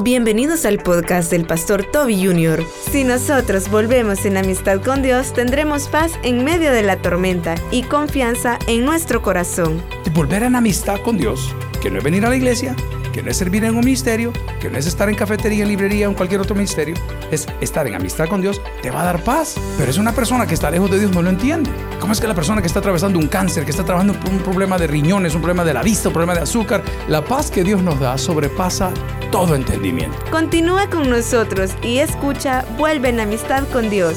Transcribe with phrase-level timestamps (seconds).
[0.00, 2.64] Bienvenidos al podcast del pastor Toby Jr.
[2.88, 7.82] Si nosotros volvemos en amistad con Dios, tendremos paz en medio de la tormenta y
[7.82, 9.82] confianza en nuestro corazón.
[10.06, 12.76] Y volver en amistad con Dios, que no es venir a la iglesia,
[13.18, 16.06] que no es servir en un ministerio, que no es estar en cafetería, en librería
[16.06, 16.94] o en cualquier otro ministerio,
[17.32, 19.56] es estar en amistad con Dios, te va a dar paz.
[19.76, 21.68] Pero es una persona que está lejos de Dios, no lo entiende.
[21.98, 24.38] ¿Cómo es que la persona que está atravesando un cáncer, que está trabajando por un
[24.38, 27.64] problema de riñones, un problema de la vista, un problema de azúcar, la paz que
[27.64, 28.92] Dios nos da sobrepasa
[29.32, 30.16] todo entendimiento?
[30.30, 34.14] Continúa con nosotros y escucha Vuelve en amistad con Dios.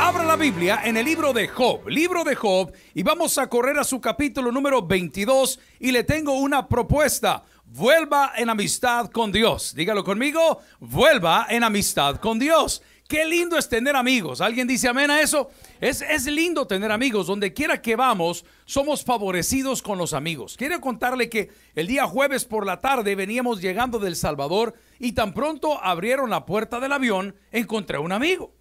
[0.00, 3.78] Abra la Biblia en el libro de Job, libro de Job, y vamos a correr
[3.78, 9.74] a su capítulo número 22 y le tengo una propuesta vuelva en amistad con Dios.
[9.74, 12.82] Dígalo conmigo, vuelva en amistad con Dios.
[13.08, 14.42] Qué lindo es tener amigos.
[14.42, 15.50] ¿Alguien dice amén a eso?
[15.80, 17.26] Es, es, lindo tener amigos.
[17.26, 20.56] Donde quiera que vamos, somos favorecidos con los amigos.
[20.58, 25.32] Quiero contarle que el día jueves por la tarde veníamos llegando del Salvador y tan
[25.32, 28.57] pronto abrieron la puerta del avión, encontré un amigo.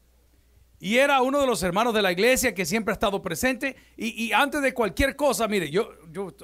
[0.80, 3.75] Y era uno de los hermanos de la iglesia que siempre ha estado presente.
[3.95, 5.89] Y, antes de cualquier cosa, mire, yo,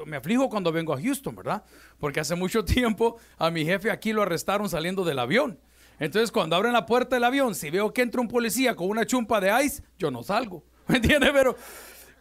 [0.08, 1.64] me aflijo cuando vengo a Houston, ¿verdad?
[2.00, 5.60] Porque hace mucho tiempo a mi jefe aquí lo arrestaron saliendo del avión.
[6.00, 9.06] Entonces, cuando abren la puerta del avión, si veo que entra un policía con una
[9.06, 10.64] chumpa de ice, yo no salgo.
[10.88, 11.32] ¿Me entiende?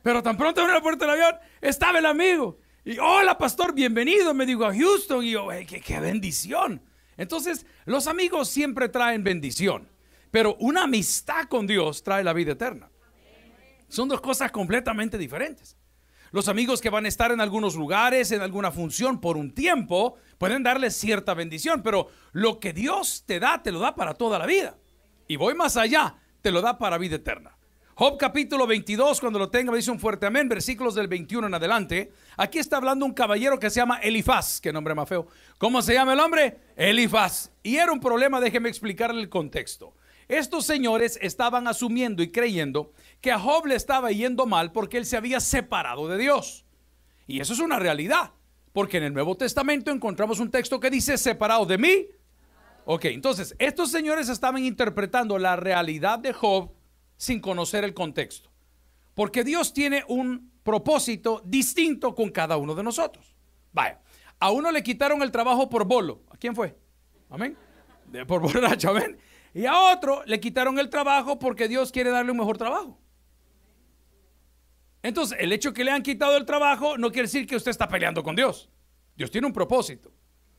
[0.02, 2.58] Pero, tan pronto abren la puerta del avión, estaba el amigo.
[2.84, 5.24] Y, hola, pastor, bienvenido, me digo a Houston.
[5.24, 6.82] Y yo, qué bendición.
[7.16, 9.88] Entonces, los amigos siempre traen bendición.
[10.32, 12.90] Pero una amistad con Dios trae la vida eterna.
[13.88, 15.76] Son dos cosas completamente diferentes.
[16.30, 20.16] Los amigos que van a estar en algunos lugares, en alguna función por un tiempo,
[20.38, 24.38] pueden darles cierta bendición, pero lo que Dios te da, te lo da para toda
[24.38, 24.78] la vida.
[25.28, 27.58] Y voy más allá, te lo da para vida eterna.
[27.94, 31.54] Job capítulo 22, cuando lo tenga, me dice un fuerte amén, versículos del 21 en
[31.54, 32.10] adelante.
[32.38, 35.26] Aquí está hablando un caballero que se llama Elifaz, que nombre más feo.
[35.58, 36.56] ¿Cómo se llama el hombre?
[36.74, 37.50] Elifaz.
[37.62, 39.92] Y era un problema, déjeme explicarle el contexto.
[40.28, 45.06] Estos señores estaban asumiendo y creyendo que a Job le estaba yendo mal porque él
[45.06, 46.64] se había separado de Dios.
[47.26, 48.32] Y eso es una realidad,
[48.72, 52.06] porque en el Nuevo Testamento encontramos un texto que dice separado de mí.
[52.84, 56.72] Ok, entonces estos señores estaban interpretando la realidad de Job
[57.16, 58.50] sin conocer el contexto.
[59.14, 63.36] Porque Dios tiene un propósito distinto con cada uno de nosotros.
[63.72, 64.00] Vaya,
[64.38, 66.22] a uno le quitaron el trabajo por bolo.
[66.30, 66.76] ¿A quién fue?
[67.30, 67.56] Amén.
[68.26, 69.18] por borracho, amén.
[69.54, 72.98] Y a otro le quitaron el trabajo porque Dios quiere darle un mejor trabajo.
[75.02, 77.88] Entonces, el hecho que le han quitado el trabajo no quiere decir que usted está
[77.88, 78.70] peleando con Dios.
[79.16, 80.12] Dios tiene un propósito.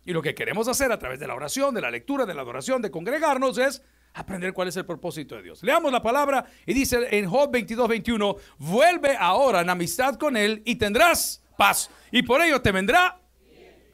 [0.06, 2.42] Y lo que queremos hacer a través de la oración, de la lectura, de la
[2.42, 3.82] adoración, de congregarnos es
[4.14, 5.64] aprender cuál es el propósito de Dios.
[5.64, 10.62] Leamos la palabra y dice en Job 22, 21, vuelve ahora en amistad con Él
[10.66, 11.90] y tendrás paz.
[12.12, 13.24] Y por ello te vendrá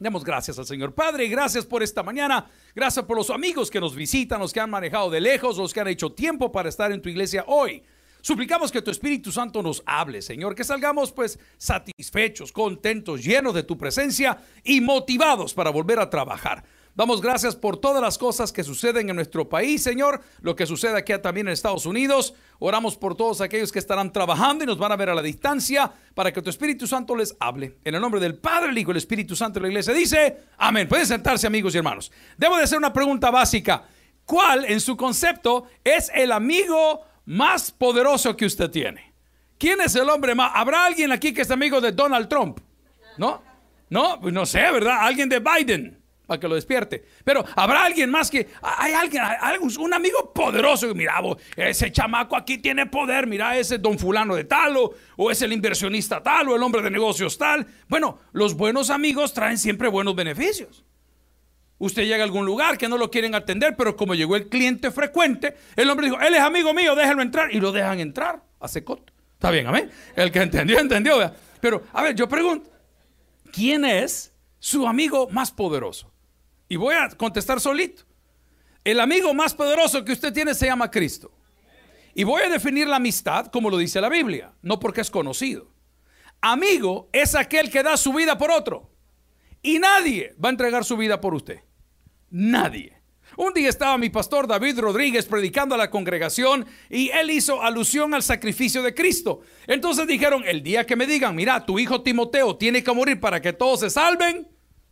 [0.00, 2.50] Demos gracias al Señor Padre y gracias por esta mañana.
[2.74, 5.80] Gracias por los amigos que nos visitan, los que han manejado de lejos, los que
[5.80, 7.82] han hecho tiempo para estar en tu iglesia hoy.
[8.22, 13.62] Suplicamos que tu Espíritu Santo nos hable, Señor, que salgamos pues satisfechos, contentos, llenos de
[13.62, 16.62] tu presencia y motivados para volver a trabajar.
[16.94, 20.98] Damos gracias por todas las cosas que suceden en nuestro país, Señor, lo que sucede
[20.98, 22.34] aquí también en Estados Unidos.
[22.58, 25.90] Oramos por todos aquellos que estarán trabajando y nos van a ver a la distancia
[26.14, 27.78] para que tu Espíritu Santo les hable.
[27.84, 30.88] En el nombre del Padre, el Hijo el Espíritu Santo de la iglesia dice, amén.
[30.88, 32.10] Pueden sentarse amigos y hermanos.
[32.36, 33.84] Debo de hacer una pregunta básica.
[34.24, 39.14] ¿Cuál en su concepto es el amigo más poderoso que usted tiene?
[39.58, 40.52] ¿Quién es el hombre más?
[40.54, 42.58] ¿Habrá alguien aquí que es amigo de Donald Trump?
[43.16, 43.42] ¿No?
[43.88, 44.98] No, pues no sé, ¿verdad?
[45.00, 45.99] Alguien de Biden
[46.30, 47.04] para que lo despierte.
[47.24, 49.20] Pero habrá alguien más que, hay alguien,
[49.80, 50.94] un amigo poderoso.
[50.94, 51.20] Mira,
[51.56, 53.26] ese chamaco aquí tiene poder.
[53.26, 56.82] Mira, ese don fulano de tal, o, o es el inversionista tal, o el hombre
[56.82, 57.66] de negocios tal.
[57.88, 60.84] Bueno, los buenos amigos traen siempre buenos beneficios.
[61.78, 64.92] Usted llega a algún lugar que no lo quieren atender, pero como llegó el cliente
[64.92, 67.52] frecuente, el hombre dijo, él es amigo mío, déjalo entrar.
[67.52, 69.12] Y lo dejan entrar hace coto.
[69.32, 69.90] Está bien, amén.
[70.14, 71.34] El que entendió, entendió.
[71.60, 72.70] Pero, a ver, yo pregunto,
[73.50, 76.09] ¿quién es su amigo más poderoso?
[76.70, 78.04] Y voy a contestar solito.
[78.84, 81.32] El amigo más poderoso que usted tiene se llama Cristo.
[82.14, 85.74] Y voy a definir la amistad como lo dice la Biblia, no porque es conocido.
[86.40, 88.88] Amigo es aquel que da su vida por otro.
[89.62, 91.58] Y nadie va a entregar su vida por usted.
[92.30, 92.96] Nadie.
[93.36, 98.14] Un día estaba mi pastor David Rodríguez predicando a la congregación y él hizo alusión
[98.14, 99.40] al sacrificio de Cristo.
[99.66, 103.42] Entonces dijeron, el día que me digan, mira, tu hijo Timoteo tiene que morir para
[103.42, 104.46] que todos se salven,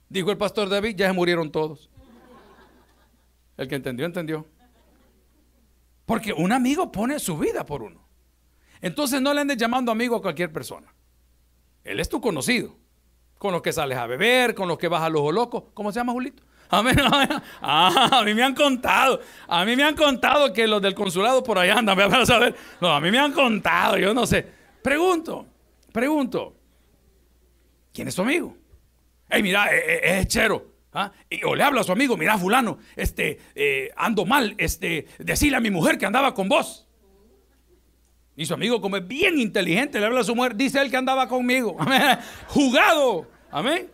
[0.09, 1.91] Dijo el pastor David, ya se murieron todos.
[3.57, 4.47] El que entendió, entendió.
[6.07, 8.09] Porque un amigo pone su vida por uno.
[8.81, 10.95] Entonces no le andes llamando amigo a cualquier persona.
[11.85, 12.77] Él es tu conocido.
[13.37, 15.71] Con los que sales a beber, con los que vas al ojo loco.
[15.75, 16.43] ¿Cómo se llama, Julito?
[16.71, 16.91] A mí,
[17.63, 19.21] ah, a mí me han contado.
[19.47, 21.97] A mí me han contado que los del consulado por allá andan.
[21.97, 22.57] Para saber.
[22.81, 23.97] No, a mí me han contado.
[23.97, 24.47] Yo no sé.
[24.83, 25.47] Pregunto,
[25.93, 26.55] pregunto.
[27.93, 28.58] ¿Quién es tu amigo?
[29.29, 30.75] Hey, mira, eh, eh, es, chero.
[30.93, 31.13] ¿ah?
[31.29, 35.57] Y, o le habla a su amigo, mira, fulano, este, eh, ando mal, este, decirle
[35.57, 36.87] a mi mujer que andaba con vos.
[38.37, 40.97] Y su amigo, como es bien inteligente, le habla a su mujer, dice él que
[40.97, 41.77] andaba conmigo.
[42.49, 43.29] Jugado.
[43.51, 43.91] Amén.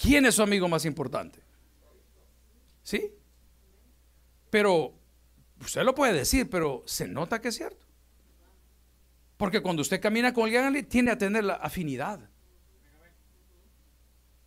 [0.00, 1.40] ¿Quién es su amigo más importante?
[2.82, 3.12] ¿Sí?
[4.48, 4.94] Pero
[5.60, 7.86] usted lo puede decir, pero se nota que es cierto.
[9.36, 12.30] Porque cuando usted camina con alguien, tiene a tener la afinidad.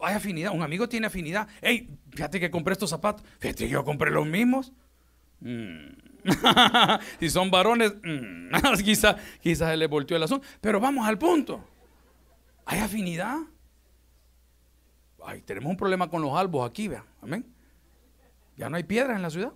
[0.04, 1.48] Hay afinidad, un amigo tiene afinidad.
[1.62, 3.26] Hey, fíjate que compré estos zapatos.
[3.40, 4.74] Fíjate que yo compré los mismos.
[5.40, 5.88] Mm.
[7.20, 8.50] si son varones, mm,
[8.84, 10.46] quizás quizá se le volteó el asunto.
[10.60, 11.64] Pero vamos al punto.
[12.66, 13.38] ¿Hay afinidad?
[15.26, 17.06] Ay, tenemos un problema con los albos aquí, vean.
[17.22, 17.46] Amén.
[18.58, 19.54] Ya no hay piedras en la ciudad.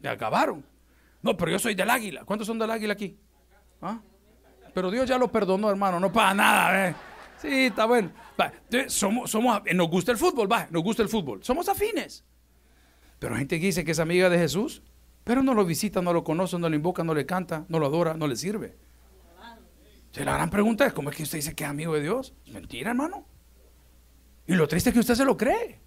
[0.00, 0.64] Ya acabaron.
[1.22, 2.24] No, pero yo soy del águila.
[2.24, 3.16] ¿Cuántos son del águila aquí?
[3.80, 4.00] ¿Ah?
[4.74, 6.00] Pero Dios ya lo perdonó, hermano.
[6.00, 6.88] No para nada.
[6.88, 6.94] ¿eh?
[7.44, 8.10] Sí, está bueno.
[8.88, 11.44] somos, somos, nos gusta el fútbol, va, nos gusta el fútbol.
[11.44, 12.24] Somos afines.
[13.18, 14.82] Pero hay gente que dice que es amiga de Jesús
[15.24, 17.86] pero no lo visita, no lo conoce, no lo invoca, no le canta, no lo
[17.86, 18.76] adora, no le sirve.
[20.14, 22.34] la gran pregunta es, ¿cómo es que usted dice que es amigo de Dios?
[22.52, 23.26] mentira, hermano.
[24.46, 25.80] Y lo triste es que usted se lo cree.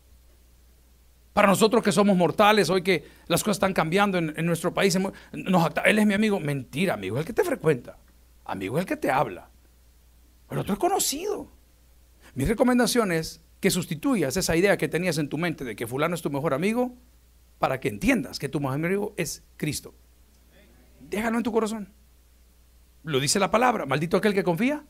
[1.33, 5.99] Para nosotros que somos mortales, hoy que las cosas están cambiando en, nuestro país, él
[5.99, 6.39] es mi amigo.
[6.39, 7.99] Mentira, amigo es el que te frecuenta.
[8.43, 9.51] Amigo es el que te habla.
[10.49, 11.51] El otro es conocido.
[12.35, 16.15] Mi recomendación es que sustituyas esa idea que tenías en tu mente de que fulano
[16.15, 16.95] es tu mejor amigo
[17.59, 19.93] para que entiendas que tu mejor amigo es Cristo.
[21.09, 21.93] Déjalo en tu corazón.
[23.03, 24.85] Lo dice la palabra, maldito aquel que confía.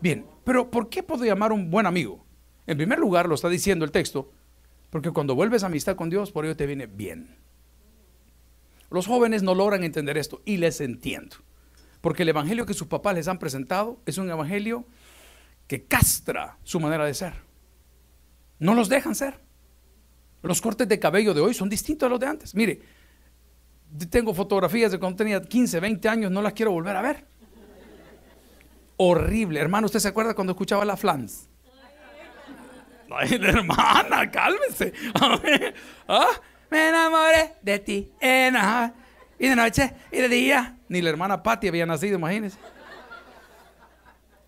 [0.00, 2.24] Bien, pero ¿por qué puedo llamar un buen amigo?
[2.66, 4.30] En primer lugar, lo está diciendo el texto,
[4.90, 7.36] porque cuando vuelves a amistad con Dios, por ello te viene bien.
[8.90, 11.36] Los jóvenes no logran entender esto y les entiendo,
[12.06, 14.86] porque el evangelio que sus papás les han presentado es un evangelio
[15.66, 17.32] que castra su manera de ser.
[18.60, 19.40] No los dejan ser.
[20.40, 22.54] Los cortes de cabello de hoy son distintos a los de antes.
[22.54, 22.80] Mire,
[24.08, 27.26] tengo fotografías de cuando tenía 15, 20 años, no las quiero volver a ver.
[28.98, 29.58] Horrible.
[29.58, 31.48] Hermano, ¿usted se acuerda cuando escuchaba la flans?
[33.10, 34.92] Ay, hermana, cálmese.
[36.06, 36.28] ¿Ah?
[36.70, 38.12] Me enamoré de ti.
[38.20, 40.75] Y de noche y de día.
[40.88, 42.58] Ni la hermana Patti había nacido, imagínense.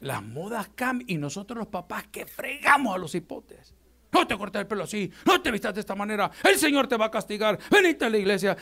[0.00, 3.74] Las modas cambian y nosotros los papás que fregamos a los hipotes.
[4.12, 6.96] No te cortes el pelo así, no te vistas de esta manera, el Señor te
[6.96, 8.56] va a castigar, venite a la iglesia.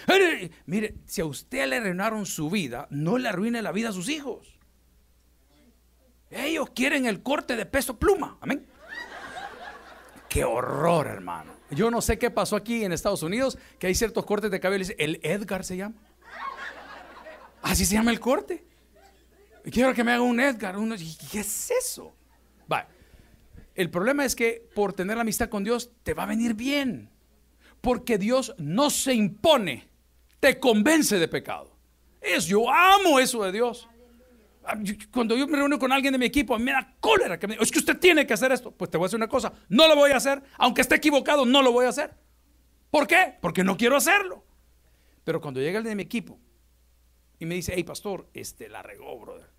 [0.67, 4.08] Mire, si a usted le arruinaron su vida, no le arruine la vida a sus
[4.08, 4.58] hijos.
[6.31, 8.67] Ellos quieren el corte de peso pluma, amén.
[10.29, 11.52] Qué horror, hermano.
[11.70, 14.93] Yo no sé qué pasó aquí en Estados Unidos, que hay ciertos cortes de cabello,
[14.99, 15.94] el Edgar se llama.
[17.62, 18.64] Así se llama el corte.
[19.70, 20.76] Quiero que me haga un Edgar.
[21.31, 22.14] ¿Qué es eso?
[23.76, 27.11] El problema es que por tener la amistad con Dios te va a venir bien.
[27.82, 29.87] Porque Dios no se impone,
[30.41, 31.76] te convence de pecado.
[32.20, 33.87] Es, yo amo eso de Dios.
[34.64, 34.79] Ah,
[35.12, 37.38] cuando yo me reúno con alguien de mi equipo, me da cólera.
[37.38, 38.70] Que me, es que usted tiene que hacer esto.
[38.70, 40.43] Pues te voy a decir una cosa, no lo voy a hacer.
[40.56, 42.14] Aunque esté equivocado, no lo voy a hacer.
[42.91, 43.35] ¿Por qué?
[43.43, 44.43] Porque no quiero hacerlo.
[45.22, 46.41] Pero cuando llega el de mi equipo
[47.38, 49.50] y me dice, hey pastor, este la regó, brother.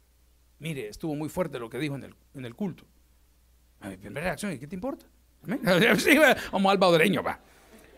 [0.60, 2.86] Mire, estuvo muy fuerte lo que dijo en el, en el culto.
[3.82, 5.06] Mi primera reacción ¿qué te importa?
[6.52, 7.40] vamos al va.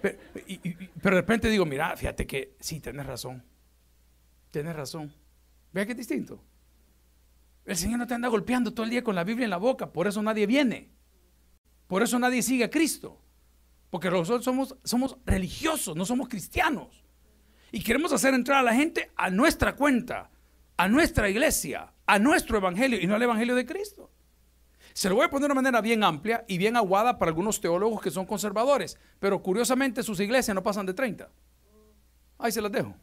[0.02, 3.44] Pero, de repente digo, mira, fíjate que sí, tienes razón.
[4.52, 5.14] Tienes razón.
[5.72, 6.44] Vea que es distinto.
[7.66, 9.92] El Señor no te anda golpeando todo el día con la Biblia en la boca,
[9.92, 10.90] por eso nadie viene.
[11.88, 13.22] Por eso nadie sigue a Cristo.
[13.90, 17.04] Porque nosotros somos, somos religiosos, no somos cristianos.
[17.72, 20.30] Y queremos hacer entrar a la gente a nuestra cuenta,
[20.78, 24.10] a nuestra iglesia, a nuestro evangelio y no al evangelio de Cristo.
[24.94, 27.62] Se lo voy a poner de una manera bien amplia y bien aguada para algunos
[27.62, 31.30] teólogos que son conservadores, pero curiosamente sus iglesias no pasan de 30.
[32.40, 32.96] Ahí se las dejo.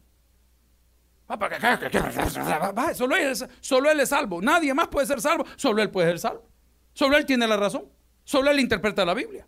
[2.94, 4.40] Solo él, solo él es salvo.
[4.40, 5.44] Nadie más puede ser salvo.
[5.56, 6.48] Solo él puede ser salvo.
[6.92, 7.86] Solo él tiene la razón.
[8.24, 9.46] Solo él interpreta la Biblia.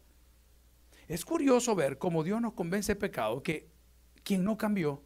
[1.07, 3.69] Es curioso ver cómo Dios nos convence de pecado que
[4.23, 5.03] quien no cambió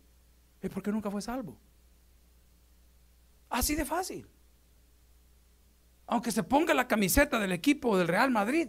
[0.62, 1.58] es porque nunca fue salvo.
[3.50, 4.26] Así de fácil
[6.12, 8.68] aunque se ponga la camiseta del equipo del Real Madrid,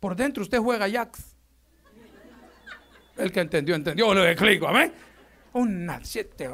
[0.00, 1.36] por dentro usted juega Ajax.
[3.16, 4.92] El que entendió, entendió, lo explico, amén.
[5.52, 6.50] Una, siete,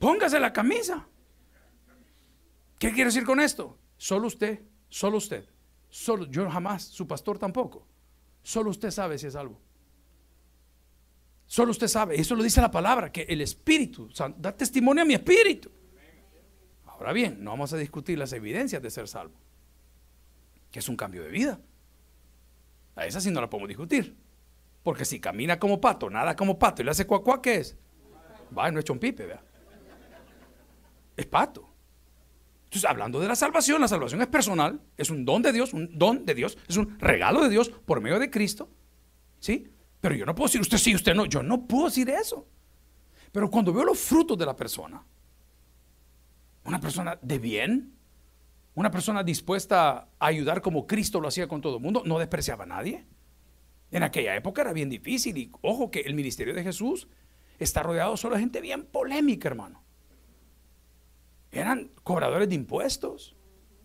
[0.00, 1.06] póngase la camisa.
[2.80, 3.78] ¿Qué quiere decir con esto?
[3.96, 5.48] Solo usted, solo usted,
[5.88, 7.86] solo yo jamás, su pastor tampoco.
[8.42, 9.60] Solo usted sabe si es salvo.
[11.50, 15.14] Solo usted sabe, eso lo dice la palabra, que el Espíritu da testimonio a mi
[15.14, 15.68] espíritu.
[16.86, 19.34] Ahora bien, no vamos a discutir las evidencias de ser salvo,
[20.70, 21.58] que es un cambio de vida.
[22.94, 24.16] A esa sí no la podemos discutir.
[24.84, 27.76] Porque si camina como pato, nada como pato y le hace cuacuá, ¿qué es?
[28.56, 29.42] Va, no es chompipe, vea.
[31.16, 31.68] Es pato.
[32.66, 35.98] Entonces, hablando de la salvación, la salvación es personal, es un don de Dios, un
[35.98, 38.70] don de Dios, es un regalo de Dios por medio de Cristo.
[39.40, 39.66] ¿Sí?
[40.00, 41.26] Pero yo no puedo decir usted sí, usted no.
[41.26, 42.46] Yo no puedo decir eso.
[43.32, 45.04] Pero cuando veo los frutos de la persona,
[46.64, 47.94] una persona de bien,
[48.74, 52.64] una persona dispuesta a ayudar como Cristo lo hacía con todo el mundo, no despreciaba
[52.64, 53.06] a nadie.
[53.90, 57.08] En aquella época era bien difícil y ojo que el ministerio de Jesús
[57.58, 59.82] está rodeado solo de gente bien polémica, hermano.
[61.52, 63.36] Eran cobradores de impuestos,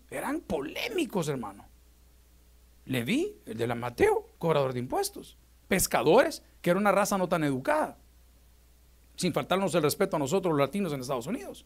[0.10, 1.68] eran polémicos, hermano.
[2.86, 7.44] Leví, el de la Mateo, cobrador de impuestos pescadores, que era una raza no tan
[7.44, 7.98] educada,
[9.16, 11.66] sin faltarnos el respeto a nosotros los latinos en Estados Unidos.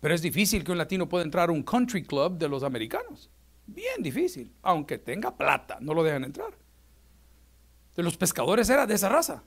[0.00, 3.30] Pero es difícil que un latino pueda entrar a un country club de los americanos.
[3.66, 6.54] Bien difícil, aunque tenga plata, no lo dejan entrar.
[7.96, 9.42] De los pescadores era de esa raza,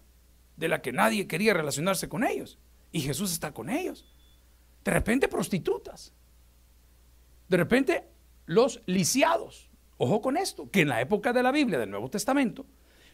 [0.57, 2.59] de la que nadie quería relacionarse con ellos.
[2.91, 4.05] Y Jesús está con ellos.
[4.83, 6.13] De repente prostitutas.
[7.47, 8.03] De repente
[8.45, 9.69] los lisiados.
[9.97, 12.65] Ojo con esto, que en la época de la Biblia del Nuevo Testamento,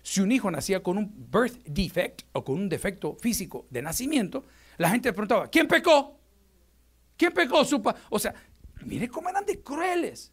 [0.07, 4.45] si un hijo nacía con un birth defect o con un defecto físico de nacimiento,
[4.77, 6.17] la gente preguntaba, ¿quién pecó?
[7.17, 7.65] ¿Quién pecó?
[7.65, 8.33] Su o sea,
[8.85, 10.31] mire cómo eran de crueles.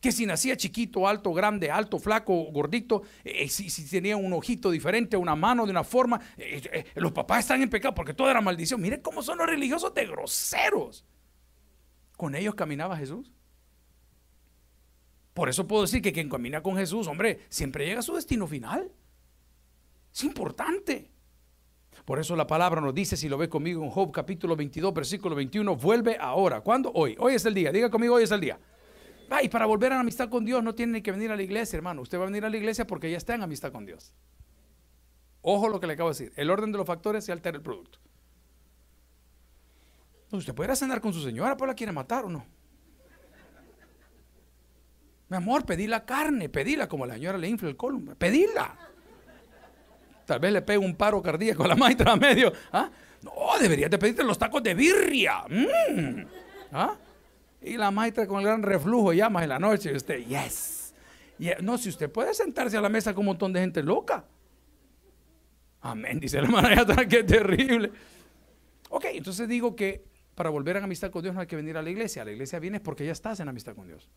[0.00, 5.16] Que si nacía chiquito, alto, grande, alto, flaco, gordito, eh, si, tenía un ojito diferente,
[5.16, 8.40] una mano de una forma, eh, eh, los papás están en pecado porque todo era
[8.40, 8.80] maldición.
[8.80, 11.04] Mire cómo son los religiosos de groseros.
[12.16, 13.32] Con ellos caminaba Jesús.
[15.34, 18.46] Por eso puedo decir que quien camina con Jesús, hombre, siempre llega a su destino
[18.46, 18.92] final.
[20.12, 21.10] Es importante.
[22.04, 25.34] Por eso la palabra nos dice, si lo ve conmigo en Job capítulo 22, versículo
[25.36, 26.60] 21, vuelve ahora.
[26.60, 26.90] ¿Cuándo?
[26.94, 27.16] Hoy.
[27.18, 27.72] Hoy es el día.
[27.72, 28.58] Diga conmigo, hoy es el día.
[29.42, 31.76] y para volver a la amistad con Dios no tiene que venir a la iglesia,
[31.76, 32.02] hermano.
[32.02, 34.12] Usted va a venir a la iglesia porque ya está en amistad con Dios.
[35.40, 36.32] Ojo lo que le acabo de decir.
[36.36, 37.98] El orden de los factores se altera el producto.
[40.30, 42.44] usted puede ir cenar con su señora, pero la quiere matar o no.
[45.32, 48.76] Mi amor, pedí la carne, pedíla como la señora le infla el colon, pedíla.
[50.26, 52.52] Tal vez le pegue un paro cardíaco a la maestra a medio.
[52.70, 52.90] ¿ah?
[53.22, 55.44] No, deberías de pedirte los tacos de birria.
[55.48, 56.26] Mm.
[56.72, 56.96] ¿Ah?
[57.62, 60.92] Y la maestra con el gran reflujo llama en la noche y usted, yes.
[61.62, 64.26] No, si usted puede sentarse a la mesa con un montón de gente loca.
[65.80, 67.90] Amén, dice la hermana, qué terrible.
[68.90, 71.80] Ok, entonces digo que para volver a amistad con Dios no hay que venir a
[71.80, 72.22] la iglesia.
[72.22, 74.10] la iglesia viene porque ya estás en amistad con Dios.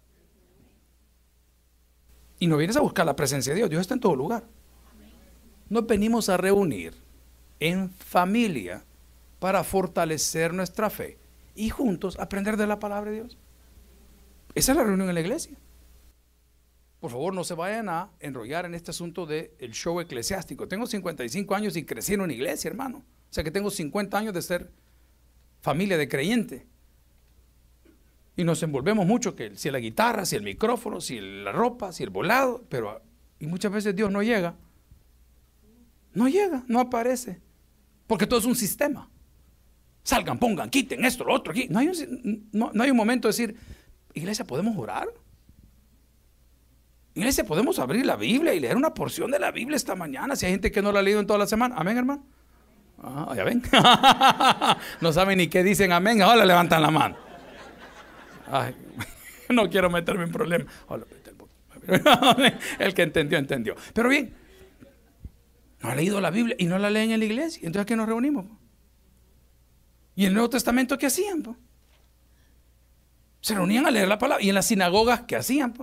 [2.40, 4.44] Y no vienes a buscar la presencia de Dios, Dios está en todo lugar.
[5.70, 6.94] Nos venimos a reunir
[7.60, 8.84] en familia
[9.40, 11.18] para fortalecer nuestra fe
[11.56, 13.38] y juntos aprender de la palabra de Dios.
[14.54, 15.58] Esa es la reunión en la iglesia.
[17.00, 20.68] Por favor, no se vayan a enrollar en este asunto del show eclesiástico.
[20.68, 23.00] Tengo 55 años y crecí en una iglesia, hermano.
[23.30, 24.72] O sea que tengo 50 años de ser
[25.62, 26.66] familia de creyente.
[28.38, 32.04] Y nos envolvemos mucho, que si la guitarra, si el micrófono, si la ropa, si
[32.04, 33.02] el volado, pero
[33.40, 34.56] y muchas veces Dios no llega.
[36.14, 37.42] No llega, no aparece.
[38.08, 39.10] Porque todo es un sistema.
[40.04, 41.68] Salgan, pongan, quiten esto, lo otro aquí.
[41.70, 43.56] No hay un, no, hay un momento de decir,
[44.14, 45.08] iglesia, ¿podemos orar?
[47.16, 50.36] Iglesia, ¿podemos abrir la Biblia y leer una porción de la Biblia esta mañana?
[50.36, 51.76] Si hay gente que no la ha leído en toda la semana.
[51.78, 52.26] Amén, hermano.
[53.02, 53.64] Ah, ya ven.
[55.02, 56.22] no saben ni qué dicen amén.
[56.22, 57.25] Ahora levantan la mano.
[59.50, 60.74] No quiero meterme en problemas.
[62.80, 63.76] El que entendió, entendió.
[63.94, 64.34] Pero bien,
[65.82, 67.60] no ha leído la Biblia y no la leen en la iglesia.
[67.64, 68.46] Entonces, ¿a qué nos reunimos?
[70.16, 71.44] ¿Y en el Nuevo Testamento qué hacían?
[73.42, 74.44] Se reunían a leer la palabra.
[74.44, 75.74] ¿Y en las sinagogas qué hacían?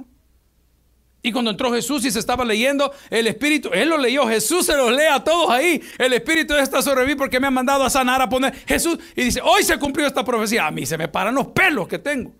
[1.22, 4.76] Y cuando entró Jesús y se estaba leyendo, el Espíritu, Él lo leyó, Jesús se
[4.76, 5.80] los lee a todos ahí.
[5.98, 8.98] El Espíritu está sobre mí porque me ha mandado a sanar, a poner Jesús.
[9.14, 10.66] Y dice, hoy se cumplió esta profecía.
[10.66, 12.32] A mí se me paran los pelos que tengo.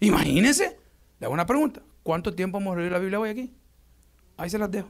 [0.00, 0.78] Imagínense.
[1.18, 1.82] Le hago una pregunta.
[2.02, 3.54] ¿Cuánto tiempo hemos leído la Biblia hoy aquí?
[4.36, 4.88] Ahí se las dejo.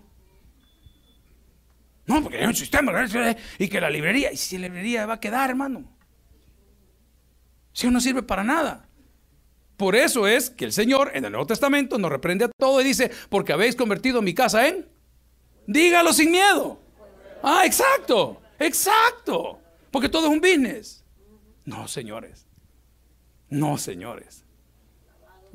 [2.07, 2.93] No, porque hay un sistema
[3.59, 5.85] y que la librería, y si la librería va a quedar, hermano.
[7.73, 8.89] Si no sirve para nada.
[9.77, 12.85] Por eso es que el Señor en el Nuevo Testamento nos reprende a todo y
[12.85, 14.89] dice, porque habéis convertido mi casa en,
[15.67, 16.81] dígalo sin miedo.
[17.43, 19.61] Ah, exacto, exacto.
[19.91, 21.05] Porque todo es un business.
[21.65, 22.47] No, señores.
[23.51, 24.46] No, señores.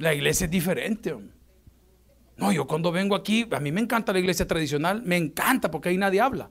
[0.01, 1.15] La iglesia es diferente.
[2.35, 5.89] No, yo cuando vengo aquí, a mí me encanta la iglesia tradicional, me encanta porque
[5.89, 6.49] ahí nadie habla.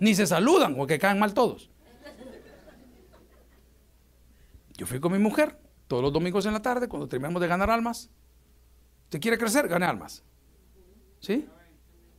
[0.00, 1.70] Ni se saludan porque caen mal todos.
[4.76, 7.70] Yo fui con mi mujer todos los domingos en la tarde, cuando terminamos de ganar
[7.70, 8.10] almas.
[9.04, 9.68] ¿Usted quiere crecer?
[9.68, 10.24] Gane almas.
[11.20, 11.46] ¿Sí?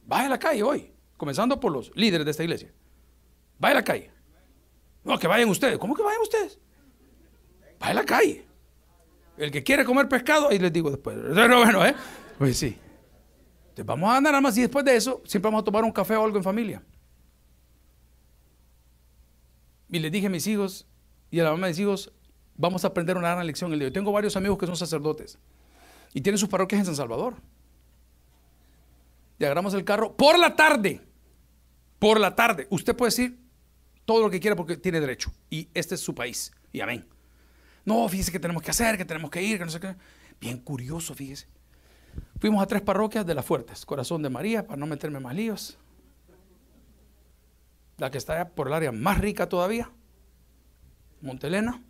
[0.05, 2.71] Vaya a la calle hoy, comenzando por los líderes de esta iglesia.
[3.59, 4.11] Vaya a la calle.
[5.03, 5.77] No, que vayan ustedes.
[5.77, 6.57] ¿Cómo que vayan ustedes?
[7.79, 8.44] Vaya a la calle.
[9.37, 11.17] El que quiere comer pescado, ahí les digo después.
[11.33, 11.95] Bueno, bueno, ¿eh?
[12.37, 12.77] Pues sí.
[13.69, 16.15] Entonces vamos a ganar almas y después de eso, siempre vamos a tomar un café
[16.15, 16.83] o algo en familia.
[19.89, 20.87] Y les dije a mis hijos
[21.29, 22.13] y a la mamá de mis hijos,
[22.55, 23.89] vamos a aprender una gran lección el día.
[23.89, 25.37] Yo tengo varios amigos que son sacerdotes
[26.13, 27.35] y tienen sus parroquias en San Salvador.
[29.37, 31.01] Y agarramos el carro por la tarde.
[31.99, 32.67] Por la tarde.
[32.69, 33.37] Usted puede decir
[34.05, 35.33] todo lo que quiera porque tiene derecho.
[35.49, 36.53] Y este es su país.
[36.71, 37.05] Y amén.
[37.85, 39.95] No, fíjese que tenemos que hacer, que tenemos que ir, que no sé qué.
[40.41, 41.47] Bien curioso, fíjese.
[42.39, 43.85] Fuimos a tres parroquias de las fuertes.
[43.85, 45.77] Corazón de María, para no meterme más líos.
[47.97, 49.91] La que está por el área más rica todavía.
[51.21, 51.81] Montelena.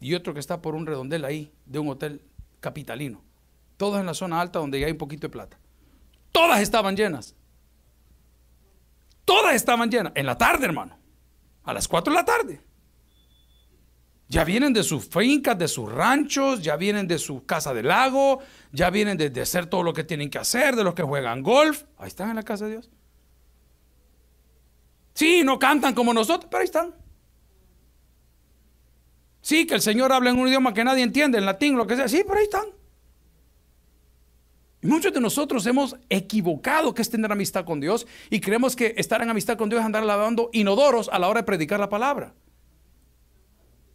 [0.00, 2.22] Y otro que está por un redondel ahí, de un hotel
[2.60, 3.22] capitalino.
[3.76, 5.58] Todos en la zona alta donde ya hay un poquito de plata.
[6.32, 7.36] Todas estaban llenas.
[9.24, 10.12] Todas estaban llenas.
[10.16, 10.98] En la tarde, hermano.
[11.62, 12.60] A las 4 de la tarde.
[14.32, 18.38] Ya vienen de sus fincas, de sus ranchos, ya vienen de su casa del lago,
[18.72, 21.42] ya vienen de, de, hacer todo lo que tienen que hacer, de los que juegan
[21.42, 21.82] golf.
[21.98, 22.90] Ahí están en la casa de Dios.
[25.12, 26.94] Sí, no cantan como nosotros, pero ahí están.
[29.42, 31.96] Sí, que el Señor habla en un idioma que nadie entiende, en latín, lo que
[31.96, 32.08] sea.
[32.08, 32.64] Sí, pero ahí están.
[34.80, 38.94] Y muchos de nosotros hemos equivocado que es tener amistad con Dios y creemos que
[38.96, 41.90] estar en amistad con Dios es andar lavando inodoros a la hora de predicar la
[41.90, 42.32] palabra.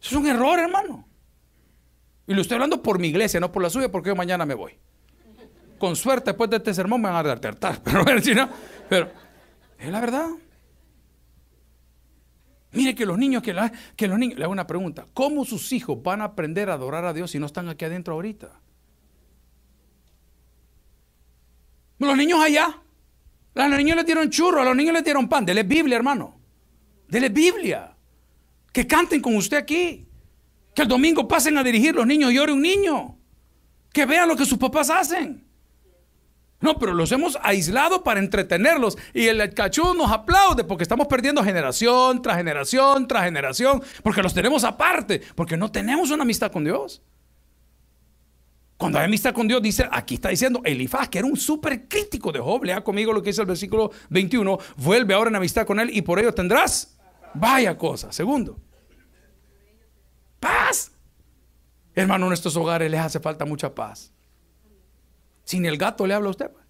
[0.02, 1.08] Es un error, hermano.
[2.26, 4.54] Y lo estoy hablando por mi iglesia, no por la suya, porque yo mañana me
[4.54, 4.78] voy.
[5.78, 7.80] Con suerte, después de este sermón me van a alertar.
[7.84, 8.48] Pero, no,
[8.88, 9.10] pero
[9.78, 10.28] es la verdad.
[12.72, 13.56] Mire que los niños, que,
[13.96, 17.04] que los niños, le hago una pregunta, ¿cómo sus hijos van a aprender a adorar
[17.06, 18.60] a Dios si no están aquí adentro ahorita?
[21.98, 22.78] Los niños allá,
[23.54, 26.38] a los niños les dieron churro, a los niños les dieron pan, dele Biblia, hermano,
[27.08, 27.96] dele Biblia,
[28.72, 30.06] que canten con usted aquí,
[30.74, 33.18] que el domingo pasen a dirigir los niños y ore un niño,
[33.92, 35.48] que vean lo que sus papás hacen.
[36.60, 38.98] No, pero los hemos aislado para entretenerlos.
[39.14, 43.82] Y el cachú nos aplaude porque estamos perdiendo generación tras generación tras generación.
[44.02, 45.22] Porque los tenemos aparte.
[45.36, 47.00] Porque no tenemos una amistad con Dios.
[48.76, 52.30] Cuando hay amistad con Dios, dice, aquí está diciendo Elifaz, que era un súper crítico
[52.32, 52.64] de Job.
[52.64, 54.58] Lea conmigo lo que dice el versículo 21.
[54.76, 56.97] Vuelve ahora en amistad con él y por ello tendrás.
[57.34, 58.12] Vaya cosa.
[58.12, 58.60] Segundo.
[60.40, 60.92] Paz.
[61.94, 64.12] Hermano, en nuestros hogares les hace falta mucha paz.
[65.44, 66.50] Si ni el gato le habla a usted.
[66.50, 66.68] Pues.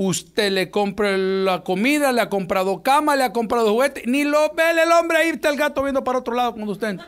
[0.00, 4.54] Usted le compra la comida, le ha comprado cama, le ha comprado juguete, ni lo
[4.54, 7.00] ve el hombre ahí está el gato viendo para otro lado cuando usted.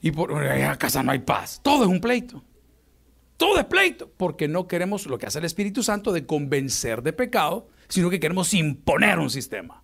[0.00, 1.60] Y por en la casa no hay paz.
[1.62, 2.44] Todo es un pleito.
[3.36, 4.08] Todo es pleito.
[4.16, 8.20] Porque no queremos lo que hace el Espíritu Santo de convencer de pecado, sino que
[8.20, 9.82] queremos imponer un sistema.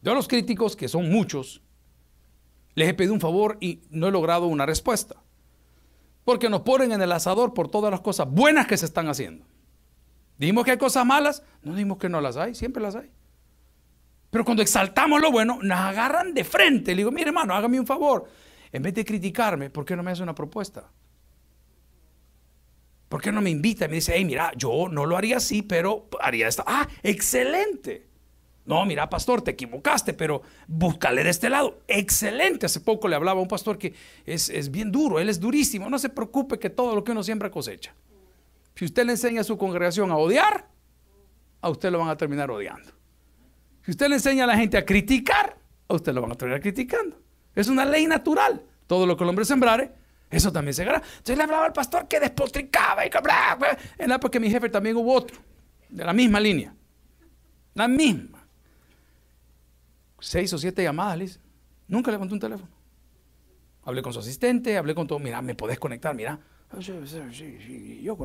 [0.00, 1.62] Yo a los críticos, que son muchos,
[2.74, 5.22] les he pedido un favor y no he logrado una respuesta.
[6.24, 9.44] Porque nos ponen en el asador por todas las cosas buenas que se están haciendo.
[10.38, 13.10] Dijimos que hay cosas malas, no dijimos que no las hay, siempre las hay.
[14.30, 16.92] Pero cuando exaltamos lo bueno, nos agarran de frente.
[16.92, 18.28] Le digo, mire hermano, hágame un favor.
[18.72, 20.90] En vez de criticarme, ¿por qué no me hace una propuesta?
[23.12, 23.84] ¿Por qué no me invita?
[23.84, 26.64] Y me dice, hey, mira, yo no lo haría así, pero haría esto.
[26.66, 28.06] Ah, excelente.
[28.64, 31.82] No, mira, pastor, te equivocaste, pero búscale de este lado.
[31.88, 32.64] Excelente.
[32.64, 33.92] Hace poco le hablaba a un pastor que
[34.24, 35.90] es, bien duro, él es durísimo.
[35.90, 37.94] No se preocupe que todo lo que uno siembra cosecha.
[38.76, 40.70] Si usted le enseña a su congregación a odiar,
[41.60, 42.92] a usted lo van a terminar odiando.
[43.84, 46.62] Si usted le enseña a la gente a criticar, a usted lo van a terminar
[46.62, 47.20] criticando.
[47.54, 48.62] Es una ley natural.
[48.86, 50.00] Todo lo que el hombre sembrare,
[50.32, 50.98] eso también se gana.
[50.98, 53.18] Entonces le hablaba al pastor que despotricaba y que
[53.98, 55.38] En la época mi jefe también hubo otro,
[55.88, 56.74] de la misma línea.
[57.74, 58.42] La misma
[60.22, 61.40] seis o siete llamadas, Liz.
[61.88, 62.70] Nunca le un teléfono.
[63.84, 65.18] Hablé con su asistente, hablé con todo.
[65.18, 66.14] Mira, ¿me podés conectar?
[66.14, 66.38] Mira.
[66.78, 68.16] Yo,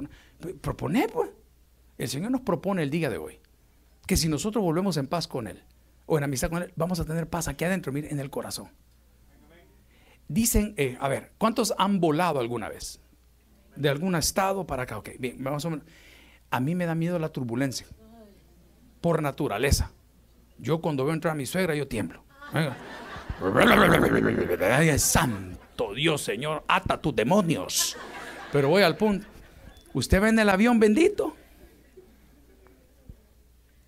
[0.61, 1.31] propone, pues.
[1.97, 3.39] El Señor nos propone el día de hoy
[4.05, 5.63] que si nosotros volvemos en paz con Él
[6.05, 8.69] o en amistad con Él, vamos a tener paz aquí adentro, mire, en el corazón.
[10.27, 12.99] Dicen, eh, a ver, ¿cuántos han volado alguna vez?
[13.75, 14.97] De algún estado para acá.
[14.97, 15.79] Ok, bien, vamos a
[16.51, 17.87] A mí me da miedo la turbulencia.
[19.01, 19.91] Por naturaleza.
[20.57, 22.23] Yo cuando veo entrar a mi suegra, yo tiemblo.
[24.99, 27.95] Santo Dios, Señor, ata tus demonios.
[28.51, 29.27] Pero voy al punto.
[29.93, 31.35] Usted ve en el avión bendito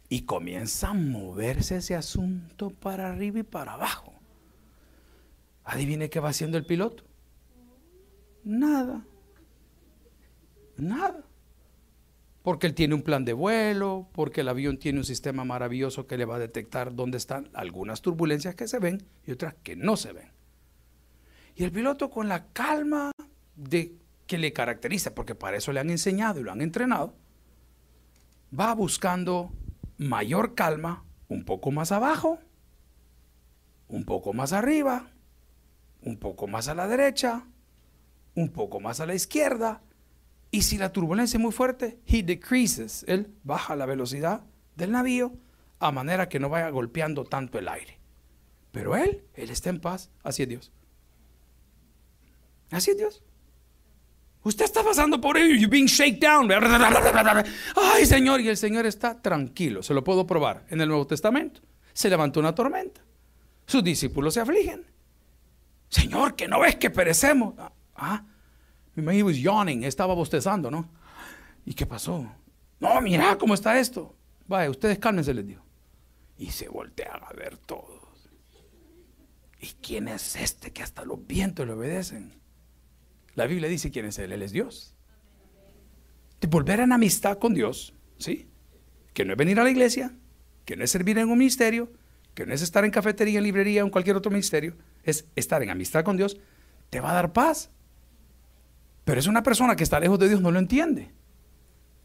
[0.09, 4.08] y comienza a moverse ese asunto para arriba y para abajo.
[5.69, 7.03] Adivine qué va haciendo el piloto.
[8.43, 9.05] Nada.
[10.77, 11.23] Nada.
[12.41, 16.17] Porque él tiene un plan de vuelo, porque el avión tiene un sistema maravilloso que
[16.17, 19.95] le va a detectar dónde están algunas turbulencias que se ven y otras que no
[19.95, 20.31] se ven.
[21.55, 23.11] Y el piloto con la calma
[23.55, 23.93] de
[24.25, 27.13] que le caracteriza, porque para eso le han enseñado y lo han entrenado,
[28.59, 29.51] va buscando
[29.99, 32.39] mayor calma un poco más abajo,
[33.87, 35.11] un poco más arriba,
[36.01, 37.45] un poco más a la derecha,
[38.35, 39.81] un poco más a la izquierda,
[40.51, 44.41] y si la turbulencia es muy fuerte, he decreases, él baja la velocidad
[44.75, 45.33] del navío
[45.79, 47.99] a manera que no vaya golpeando tanto el aire.
[48.71, 50.71] Pero él, él está en paz, así es Dios.
[52.71, 53.23] Así es Dios.
[54.41, 57.45] Usted está pasando por ello, you're being shaken down.
[57.75, 61.61] Ay, Señor, y el Señor está tranquilo, se lo puedo probar en el Nuevo Testamento.
[61.93, 63.01] Se levantó una tormenta.
[63.65, 64.85] Sus discípulos se afligen.
[65.89, 67.55] Señor, que no ves que perecemos.
[67.95, 68.23] Ah,
[68.95, 70.89] he was yawning, estaba bostezando, ¿no?
[71.65, 72.25] ¿Y qué pasó?
[72.79, 74.15] No, mira cómo está esto.
[74.47, 75.63] Vaya, ustedes cálmense, les digo.
[76.37, 77.99] Y se voltean a ver todos.
[79.59, 82.39] ¿Y quién es este que hasta los vientos le obedecen?
[83.35, 84.95] La Biblia dice quién es él, él es Dios.
[86.39, 88.47] De volver en amistad con Dios, ¿sí?
[89.13, 90.13] Que no es venir a la iglesia,
[90.65, 91.91] que no es servir en un ministerio,
[92.33, 95.61] que no es estar en cafetería, en librería o en cualquier otro ministerio, es estar
[95.63, 96.37] en amistad con Dios,
[96.89, 97.71] te va a dar paz.
[99.05, 101.11] Pero es una persona que está lejos de Dios, no lo entiende.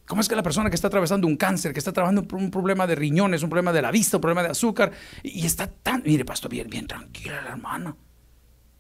[0.07, 2.87] ¿Cómo es que la persona que está atravesando un cáncer, que está trabajando un problema
[2.87, 6.25] de riñones, un problema de la vista, un problema de azúcar, y está tan, mire,
[6.25, 7.97] pastor, bien, bien tranquila la hermana.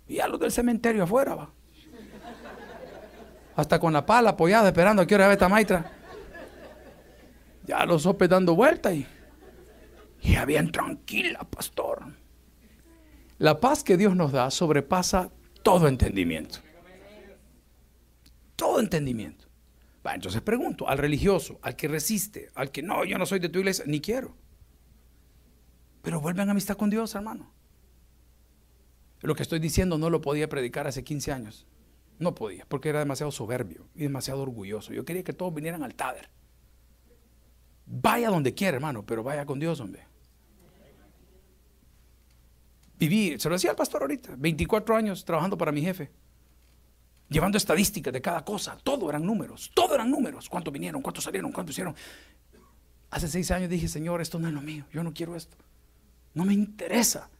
[0.06, 1.50] Y a los del cementerio afuera va.
[3.56, 5.92] Hasta con la pala apoyada, esperando a que hora esta maitra.
[7.66, 9.06] Ya los sopes dando vuelta y
[10.22, 12.04] ya bien tranquila, pastor.
[13.38, 15.30] La paz que Dios nos da sobrepasa
[15.62, 16.60] todo entendimiento
[18.56, 19.46] todo entendimiento.
[20.06, 23.48] Va, entonces pregunto, al religioso, al que resiste, al que no, yo no soy de
[23.48, 24.36] tu iglesia, ni quiero.
[26.02, 27.50] Pero vuelven a amistad con Dios, hermano.
[29.22, 31.66] Lo que estoy diciendo no lo podía predicar hace 15 años.
[32.18, 34.92] No podía, porque era demasiado soberbio y demasiado orgulloso.
[34.92, 36.28] Yo quería que todos vinieran al Tader.
[37.86, 40.06] Vaya donde quiera, hermano, pero vaya con Dios, hombre.
[42.98, 46.10] Viví, se lo decía al pastor ahorita, 24 años trabajando para mi jefe
[47.28, 48.76] llevando estadísticas de cada cosa.
[48.82, 50.48] Todo eran números, todo eran números.
[50.48, 51.02] ¿Cuántos vinieron?
[51.02, 51.52] ¿Cuántos salieron?
[51.52, 51.94] ¿Cuántos hicieron?
[53.10, 55.56] Hace seis años dije, Señor, esto no es lo mío, yo no quiero esto.
[56.34, 57.30] No me interesa.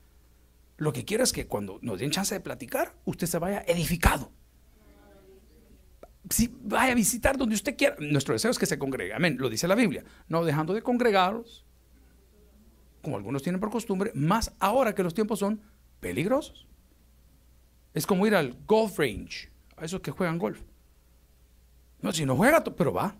[0.76, 4.32] Lo que quiero es que cuando nos den chance de platicar, usted se vaya edificado.
[6.30, 7.96] Si vaya a visitar donde usted quiera.
[7.98, 9.12] Nuestro deseo es que se congregue.
[9.12, 9.36] Amén.
[9.38, 10.04] Lo dice la Biblia.
[10.28, 11.66] No dejando de congregaros,
[13.04, 15.60] como algunos tienen por costumbre, más ahora que los tiempos son
[16.00, 16.66] peligrosos.
[17.92, 20.60] Es como ir al golf range a esos que juegan golf.
[22.00, 23.14] No, si no juega, pero va.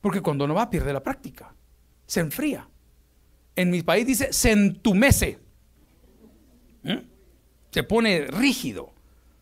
[0.00, 1.54] Porque cuando no va, pierde la práctica.
[2.06, 2.66] Se enfría.
[3.54, 5.38] En mi país dice, se entumece.
[6.82, 6.98] ¿Mm?
[7.70, 8.92] Se pone rígido.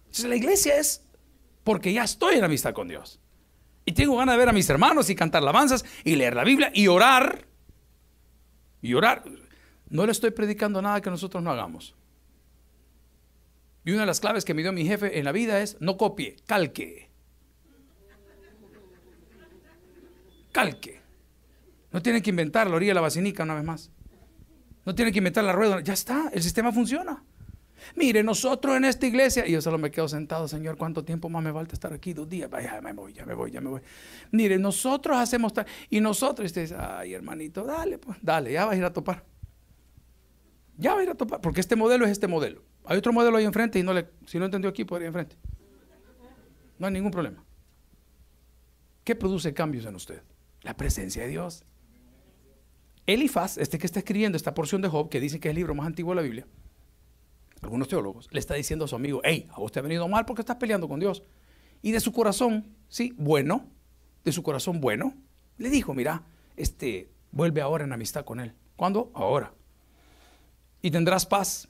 [0.06, 1.02] Entonces la iglesia es
[1.64, 3.20] porque ya estoy en amistad con Dios.
[3.84, 6.70] Y tengo ganas de ver a mis hermanos y cantar alabanzas y leer la Biblia
[6.74, 7.46] y orar.
[8.82, 9.24] Y orar.
[9.88, 11.94] No le estoy predicando nada que nosotros no hagamos.
[13.84, 15.96] Y una de las claves que me dio mi jefe en la vida es no
[15.96, 17.08] copie, calque.
[20.52, 21.00] Calque.
[21.92, 23.90] No tiene que inventar la orilla de la vacinica una vez más.
[24.84, 25.80] No tiene que inventar la rueda.
[25.80, 27.22] Ya está, el sistema funciona.
[27.96, 31.42] Mire, nosotros en esta iglesia, y yo solo me quedo sentado, Señor, ¿cuánto tiempo más
[31.42, 32.12] me falta estar aquí?
[32.12, 32.50] Dos días.
[32.62, 33.80] Ya me voy, ya me voy, ya me voy.
[34.30, 35.66] Mire, nosotros hacemos tal.
[35.88, 38.92] Y nosotros, y usted dice, ay, hermanito, dale, pues, dale, ya vas a ir a
[38.92, 39.24] topar.
[40.76, 42.62] Ya va a ir a topar, porque este modelo es este modelo.
[42.84, 45.36] Hay otro modelo ahí enfrente y no le, si no entendió aquí, podría ir enfrente.
[46.78, 47.44] No hay ningún problema.
[49.04, 50.22] ¿Qué produce cambios en usted?
[50.62, 51.64] La presencia de Dios.
[53.06, 55.74] Elifaz, este que está escribiendo esta porción de Job, que dice que es el libro
[55.74, 56.46] más antiguo de la Biblia,
[57.62, 60.24] algunos teólogos, le está diciendo a su amigo, hey, a vos te ha venido mal
[60.24, 61.22] porque estás peleando con Dios.
[61.82, 63.66] Y de su corazón, sí, bueno,
[64.24, 65.14] de su corazón bueno,
[65.58, 66.24] le dijo, mira,
[66.56, 68.54] este, vuelve ahora en amistad con Él.
[68.76, 69.10] ¿Cuándo?
[69.14, 69.52] Ahora
[70.82, 71.68] y tendrás paz.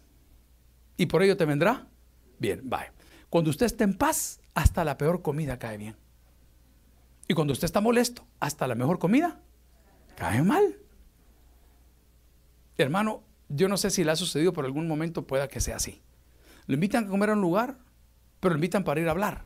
[0.97, 1.87] Y por ello te vendrá
[2.39, 2.69] bien.
[2.69, 2.93] Bye.
[3.29, 5.97] Cuando usted esté en paz, hasta la peor comida cae bien.
[7.29, 9.41] Y cuando usted está molesto, hasta la mejor comida
[10.17, 10.77] cae mal.
[12.77, 16.01] Hermano, yo no sé si le ha sucedido, pero algún momento pueda que sea así.
[16.67, 17.77] Lo invitan a comer a un lugar
[18.41, 19.45] pero lo invitan para ir a hablar.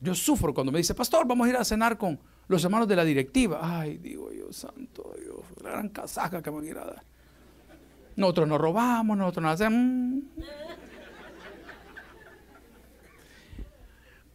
[0.00, 2.94] Yo sufro cuando me dice, pastor, vamos a ir a cenar con los hermanos de
[2.94, 3.58] la directiva.
[3.62, 7.02] Ay, digo yo, santo Dios, la gran casaca que me van ir a dar.
[8.16, 10.22] Nosotros nos robamos, nosotros nos hacemos...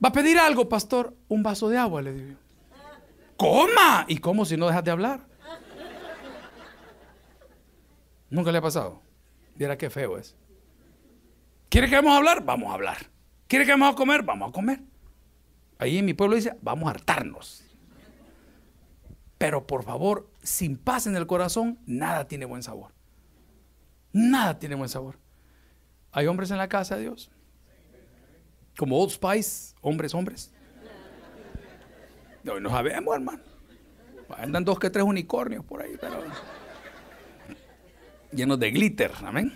[0.04, 1.16] ¿Va a pedir algo, pastor?
[1.28, 2.38] Un vaso de agua, le digo.
[3.38, 4.06] ¡Coma!
[4.08, 5.29] ¿Y cómo si no dejas de hablar?
[8.30, 9.02] Nunca le ha pasado.
[9.56, 10.36] Mira qué feo es.
[11.70, 12.44] ¿Quiere que vamos a hablar?
[12.44, 12.98] Vamos a hablar.
[13.48, 14.24] ¿Quiere que vamos a comer?
[14.24, 14.82] Vamos a comer.
[15.78, 17.64] Ahí en mi pueblo dice, vamos a hartarnos.
[19.38, 22.94] Pero por favor, sin paz en el corazón, nada tiene buen sabor.
[24.12, 25.18] Nada tiene buen sabor.
[26.12, 27.32] Hay hombres en la casa de Dios
[28.80, 30.54] como Old Spice, hombres, hombres.
[32.46, 33.44] No, no sabemos, hermano.
[34.38, 36.24] Andan dos que tres unicornios por ahí, pero
[38.32, 39.54] llenos de glitter, amén.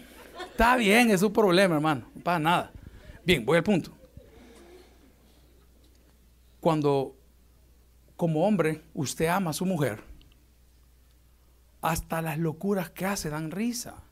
[0.51, 2.07] Está bien, es su problema, hermano.
[2.15, 2.71] No pasa nada.
[3.25, 3.91] Bien, voy al punto.
[6.59, 7.15] Cuando,
[8.15, 10.03] como hombre, usted ama a su mujer,
[11.81, 14.03] hasta las locuras que hace dan risa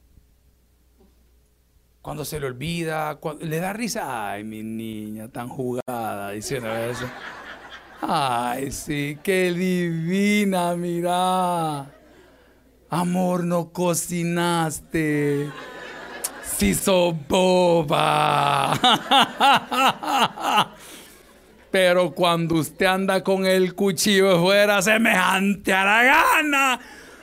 [2.01, 7.05] cuando se le olvida, le da risa, ay, mi niña tan jugada, diciendo eso.
[8.01, 11.85] Ay, sí, qué divina, mira.
[12.91, 15.49] Amor, no cocinaste.
[16.57, 18.77] Sí, sos boba.
[21.71, 26.79] Pero cuando usted anda con el cuchillo fuera semejante a la gana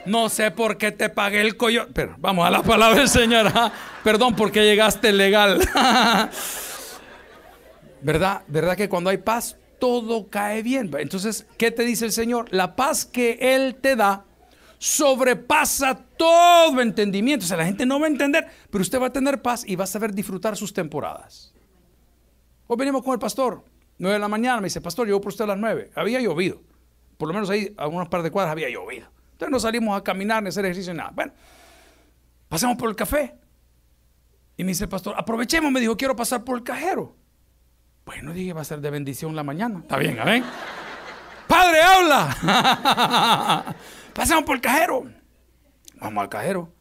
[0.09, 1.93] no sé por qué te pagué el coyote.
[1.93, 3.53] Pero vamos a la palabra del Señor.
[4.03, 5.61] Perdón porque llegaste legal.
[8.01, 8.43] ¿Verdad?
[8.49, 10.91] ¿Verdad que cuando hay paz todo cae bien?
[10.99, 12.47] Entonces, ¿qué te dice el Señor?
[12.51, 14.25] La paz que Él te da
[14.79, 17.45] sobrepasa todo entendimiento.
[17.45, 19.77] O sea, la gente no va a entender, pero usted va a tener paz y
[19.77, 21.53] va a saber disfrutar sus temporadas.
[22.67, 23.65] Hoy venimos con el pastor,
[23.99, 25.91] 9 de la mañana, me dice, pastor, yo por usted a las 9.
[25.95, 26.61] Había llovido.
[27.17, 29.09] Por lo menos ahí, a unas par de cuadras había llovido.
[29.33, 31.11] Entonces no salimos a caminar ni a hacer ejercicio, nada.
[31.15, 31.33] Bueno,
[32.49, 33.35] pasamos por el café.
[34.57, 37.17] Y me dice el pastor, aprovechemos, me dijo, quiero pasar por el cajero.
[38.05, 39.81] Bueno, dije, va a ser de bendición la mañana.
[39.81, 40.45] Está bien, amén.
[41.47, 43.77] Padre, habla.
[44.19, 45.05] Pasamos por el cajero.
[46.01, 46.75] Vamos al cajero.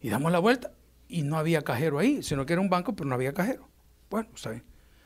[0.00, 0.70] Y damos la vuelta.
[1.08, 3.68] Y no había cajero ahí, sino que era un banco, pero no había cajero.
[4.08, 4.62] Bueno, está bien.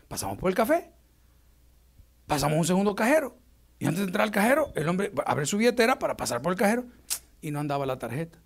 [0.07, 0.93] Pasamos por el café.
[2.27, 3.39] Pasamos un segundo cajero.
[3.79, 6.59] Y antes de entrar al cajero, el hombre abre su billetera para pasar por el
[6.59, 6.85] cajero
[7.41, 8.39] y no andaba la tarjeta.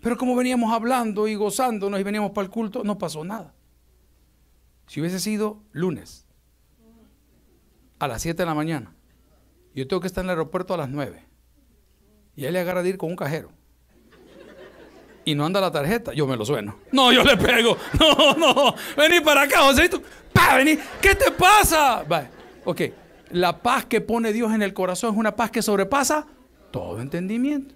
[0.00, 3.54] Pero como veníamos hablando y gozándonos y veníamos para el culto, no pasó nada.
[4.88, 6.26] Si hubiese sido lunes,
[8.00, 8.96] a las 7 de la mañana,
[9.74, 11.24] yo tengo que estar en el aeropuerto a las 9,
[12.36, 13.50] y él le agarra de ir con un cajero,
[15.24, 16.78] y no anda la tarjeta, yo me lo sueno.
[16.90, 17.76] No, yo le pego.
[17.98, 20.02] No, no, vení para acá, Joséito.
[20.32, 20.76] Pa, vení.
[21.00, 22.02] ¿Qué te pasa?
[22.02, 22.28] Vale.
[22.64, 22.80] Ok,
[23.30, 26.26] la paz que pone Dios en el corazón es una paz que sobrepasa
[26.70, 27.74] todo entendimiento.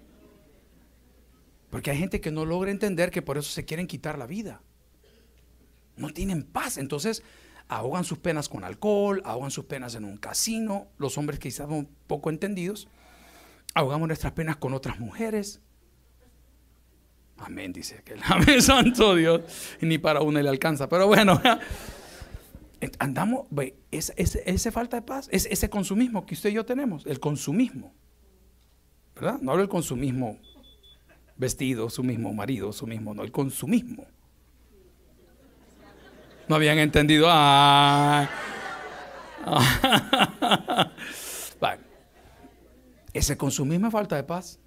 [1.69, 4.61] Porque hay gente que no logra entender que por eso se quieren quitar la vida.
[5.95, 6.77] No tienen paz.
[6.77, 7.23] Entonces
[7.69, 10.87] ahogan sus penas con alcohol, ahogan sus penas en un casino.
[10.97, 12.87] Los hombres quizás son poco entendidos,
[13.73, 15.61] ahogamos nuestras penas con otras mujeres.
[17.37, 19.41] Amén, dice que el amén, santo Dios.
[19.81, 20.89] Y ni para una le alcanza.
[20.89, 21.41] Pero bueno.
[22.99, 23.47] Andamos,
[23.89, 27.91] esa, ese, falta de paz, es ese consumismo que usted y yo tenemos, el consumismo.
[29.15, 29.39] ¿Verdad?
[29.41, 30.37] No hablo del consumismo
[31.37, 34.05] vestido, su mismo marido, su mismo, no, el consumismo.
[36.47, 37.27] No habían entendido.
[37.29, 38.29] Ah.
[43.13, 44.59] Ese consumismo es falta de paz.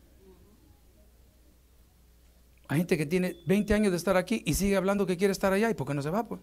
[2.66, 5.52] Hay gente que tiene 20 años de estar aquí y sigue hablando que quiere estar
[5.52, 5.70] allá.
[5.70, 6.26] ¿Y por qué no se va?
[6.26, 6.40] Pues?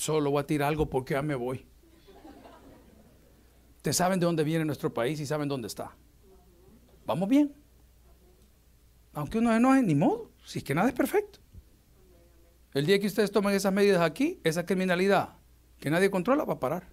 [0.00, 1.66] solo voy a tirar algo porque ya me voy.
[3.76, 5.94] Ustedes saben de dónde viene nuestro país y saben dónde está.
[7.04, 7.54] Vamos bien.
[9.12, 10.29] Aunque uno se enoje, ni modo.
[10.50, 11.38] Si es que nada es perfecto.
[12.74, 15.36] El día que ustedes tomen esas medidas aquí, esa criminalidad
[15.78, 16.88] que nadie controla va a parar.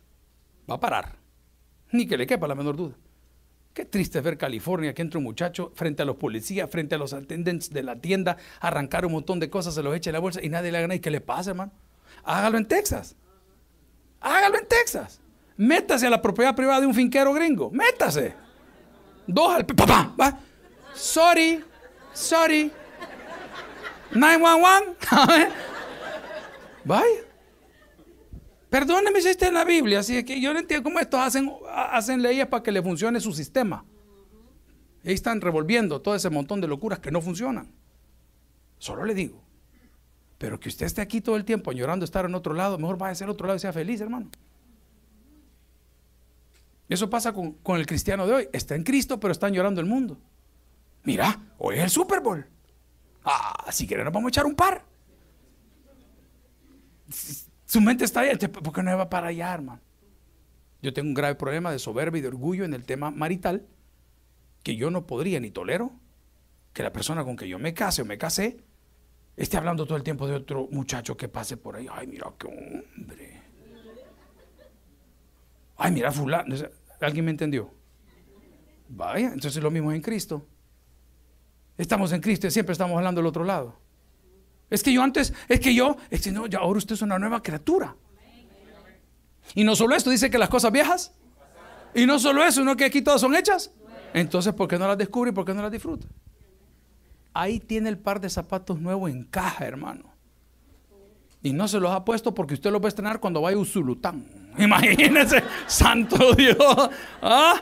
[0.70, 1.16] Va a parar.
[1.92, 2.94] Ni que le quepa la menor duda.
[3.74, 7.14] Qué triste ver California que entra un muchacho frente a los policías, frente a los
[7.14, 10.40] atendentes de la tienda, arrancar un montón de cosas, se los echa en la bolsa
[10.44, 10.98] y nadie le haga nada.
[10.98, 11.72] ¿Y qué le pasa, hermano?
[12.26, 13.16] Hágalo en Texas.
[14.22, 15.20] Hágalo en Texas.
[15.56, 17.72] Métase a la propiedad privada de un finquero gringo.
[17.72, 18.36] Métase.
[19.26, 20.40] Dos al papá.
[20.94, 21.64] Sorry.
[22.14, 22.72] Sorry.
[24.12, 24.98] 911.
[26.86, 27.28] Vaya.
[28.70, 32.22] Perdóneme si está en la Biblia, así que yo no entiendo cómo estos hacen, hacen
[32.22, 33.86] leyes para que le funcione su sistema.
[35.06, 37.72] ahí están revolviendo todo ese montón de locuras que no funcionan.
[38.78, 39.42] Solo le digo.
[40.38, 43.14] Pero que usted esté aquí todo el tiempo llorando estar en otro lado, mejor vaya
[43.14, 44.30] a ser otro lado y sea feliz, hermano.
[46.90, 48.50] Eso pasa con, con, el cristiano de hoy.
[48.54, 50.18] Está en Cristo, pero está llorando el mundo.
[51.04, 52.46] Mira, hoy es el Super Bowl.
[53.30, 54.86] Ah, si quieren nos vamos a echar un par.
[57.66, 59.82] Su mente está ahí, ¿por qué no va para allá, hermano?
[60.82, 63.68] Yo tengo un grave problema de soberbia y de orgullo en el tema marital,
[64.64, 65.92] que yo no podría ni tolero
[66.72, 68.64] que la persona con que yo me case o me casé
[69.36, 71.88] esté hablando todo el tiempo de otro muchacho que pase por ahí.
[71.92, 73.42] Ay, mira qué hombre.
[75.76, 76.56] Ay, mira fulano.
[77.02, 77.70] ¿Alguien me entendió?
[78.88, 80.48] Vaya, entonces lo mismo es en Cristo.
[81.78, 83.76] Estamos en Cristo y siempre estamos hablando del otro lado.
[84.70, 87.42] Es que yo antes, es que yo, es que no, ahora usted es una nueva
[87.42, 87.96] criatura.
[89.54, 91.14] Y no solo esto, dice que las cosas viejas.
[91.94, 93.72] Y no solo eso, sino que aquí todas son hechas.
[94.14, 96.08] Entonces, ¿por qué no las descubre y por qué no las disfruta?
[97.34, 100.18] Ahí tiene el par de zapatos nuevos en caja, hermano.
[101.44, 103.60] Y no se los ha puesto porque usted los va a estrenar cuando vaya a
[103.60, 104.26] Usulután.
[104.58, 106.58] Imagínese, santo Dios.
[107.22, 107.62] ¿Ah?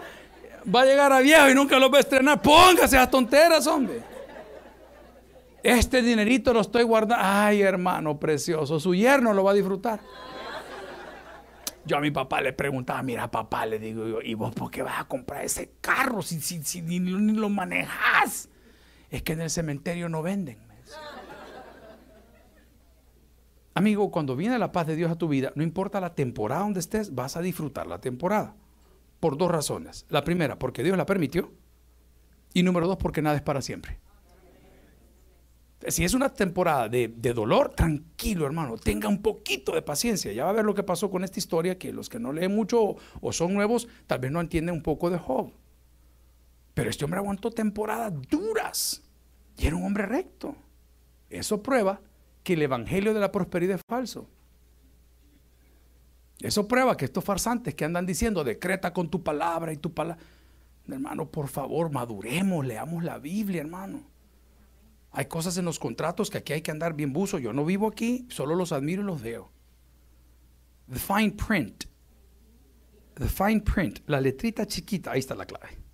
[0.74, 2.42] Va a llegar a viejo y nunca los va a estrenar.
[2.42, 4.02] Póngase a tonteras, hombre.
[5.62, 7.24] Este dinerito lo estoy guardando.
[7.26, 10.00] Ay, hermano precioso, su yerno lo va a disfrutar.
[11.86, 14.82] Yo a mi papá le preguntaba, mira papá, le digo yo, ¿y vos por qué
[14.82, 18.50] vas a comprar ese carro si, ni, ni, lo manejas?
[19.12, 20.58] Es que en el cementerio no venden.
[23.76, 26.80] Amigo, cuando viene la paz de Dios a tu vida, no importa la temporada donde
[26.80, 28.56] estés, vas a disfrutar la temporada.
[29.20, 30.06] Por dos razones.
[30.10, 31.52] La primera, porque Dios la permitió.
[32.54, 34.00] Y número dos, porque nada es para siempre.
[35.88, 40.32] Si es una temporada de, dolor, tranquilo hermano, tenga un poquito de paciencia.
[40.32, 42.56] Ya va a ver lo que pasó con esta historia, que los que no leen
[42.56, 45.52] mucho o, son nuevos, tal vez no entienden un poco de Job.
[46.74, 49.04] Pero este hombre aguantó temporadas duras
[49.58, 50.56] y era un hombre recto.
[51.30, 52.02] Eso prueba
[52.44, 54.28] que el evangelio de la prosperidad es falso.
[56.40, 60.22] Eso prueba que estos farsantes que andan diciendo, decreta con tu palabra y tu palabra.
[60.88, 64.04] Hermano, por favor, maduremos, leamos la Biblia, hermano.
[65.12, 67.40] Hay cosas en los contratos que aquí hay que andar bien buzo.
[67.40, 69.50] Yo no vivo aquí, solo los admiro y los veo.
[70.92, 71.86] The fine print.
[73.16, 74.02] The fine print.
[74.08, 75.12] La letrita chiquita.
[75.12, 75.85] Ahí está la clave.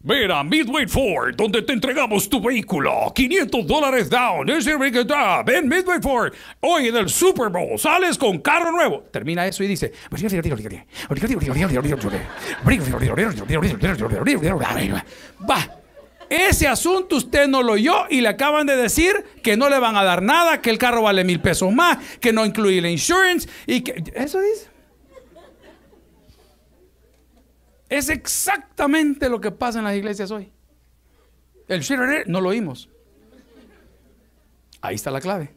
[0.00, 3.12] Mira, Midway Ford, donde te entregamos tu vehículo.
[3.12, 4.46] 500 dólares down.
[5.44, 6.32] Ven, Midway Ford.
[6.60, 9.00] Hoy en el Super Bowl sales con carro nuevo.
[9.10, 9.92] Termina eso y dice:
[15.50, 15.74] Va.
[16.30, 19.96] Ese asunto usted no lo oyó y le acaban de decir que no le van
[19.96, 23.48] a dar nada, que el carro vale mil pesos más, que no incluye la insurance
[23.66, 24.04] y que...
[24.14, 24.77] Eso dice.
[27.88, 30.52] Es exactamente lo que pasa en las iglesias hoy.
[31.68, 31.82] El
[32.26, 32.88] no lo oímos.
[34.80, 35.54] Ahí está la clave.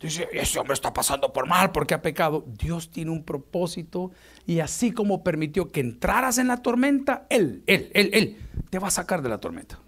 [0.00, 2.44] Dice, ese hombre está pasando por mal porque ha pecado.
[2.46, 4.12] Dios tiene un propósito
[4.46, 8.36] y así como permitió que entraras en la tormenta, Él, Él, Él, Él
[8.70, 9.80] te va a sacar de la tormenta.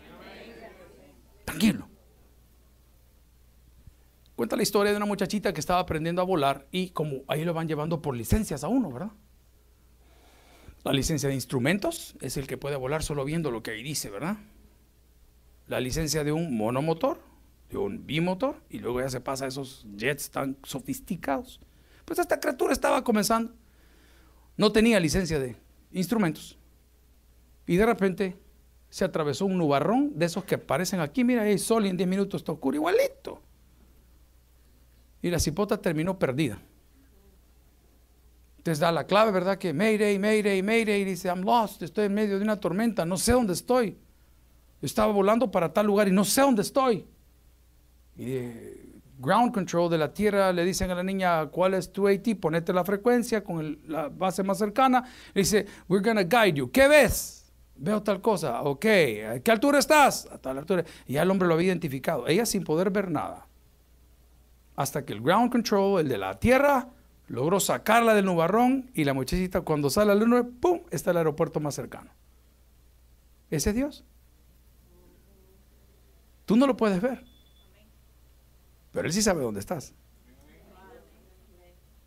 [1.45, 1.89] Tranquilo.
[4.35, 7.55] Cuenta la historia de una muchachita que estaba aprendiendo a volar y como ahí lo
[7.55, 9.13] van llevando por licencias a uno, ¿verdad?
[10.85, 14.11] La licencia de instrumentos es el que puede volar solo viendo lo que ahí dice,
[14.11, 14.39] ¿verdad?
[15.67, 17.31] La licencia de un monomotor
[17.71, 21.61] de un bimotor y luego ya se pasa a esos jets tan sofisticados.
[22.05, 23.53] Pues esta criatura estaba comenzando.
[24.57, 25.57] No tenía licencia de
[25.93, 26.59] instrumentos.
[27.67, 28.37] Y de repente
[28.91, 31.23] se atravesó un nubarrón de esos que aparecen aquí.
[31.23, 33.41] Mira, hay sol y en 10 minutos está oscuro, igualito.
[35.23, 36.61] Y la cipota terminó perdida.
[38.61, 39.57] Entonces da la clave, ¿verdad?
[39.57, 41.01] Que Mayday, Mayday, Mayday.
[41.01, 43.97] Y dice, I'm lost, estoy en medio de una tormenta, no sé dónde estoy.
[44.83, 47.07] Estaba volando para tal lugar y no sé dónde estoy.
[48.19, 48.51] Y
[49.19, 52.75] ground control de la tierra le dicen a la niña cuál es tu AT, ponete
[52.75, 55.05] la frecuencia con la base más cercana.
[55.33, 56.71] Le dice, we're gonna guide you.
[56.71, 57.51] ¿Qué ves?
[57.77, 58.61] Veo tal cosa.
[58.61, 58.85] Ok.
[58.85, 60.29] ¿A qué altura estás?
[60.31, 60.85] A tal altura.
[61.07, 62.29] Y ya el hombre lo había identificado.
[62.29, 63.47] Ella sin poder ver nada.
[64.77, 66.91] Hasta que el ground control, el de la tierra,
[67.31, 70.81] logró sacarla del nubarrón y la muchachita cuando sale al luna, ¡pum!
[70.91, 72.11] está el aeropuerto más cercano.
[73.51, 74.05] Ese es Dios.
[76.45, 77.25] Tú no lo puedes ver.
[78.91, 79.95] Pero él sí sabe dónde estás.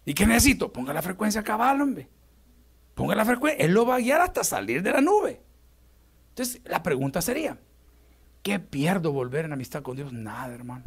[0.03, 0.73] ¿Y qué necesito?
[0.73, 2.09] Ponga la frecuencia cabal, hombre.
[2.93, 3.63] Ponga la frecuencia.
[3.63, 5.41] Él lo va a guiar hasta salir de la nube.
[6.31, 7.57] Entonces, la pregunta sería,
[8.41, 10.11] ¿qué pierdo volver en amistad con Dios?
[10.11, 10.83] Nada, hermano.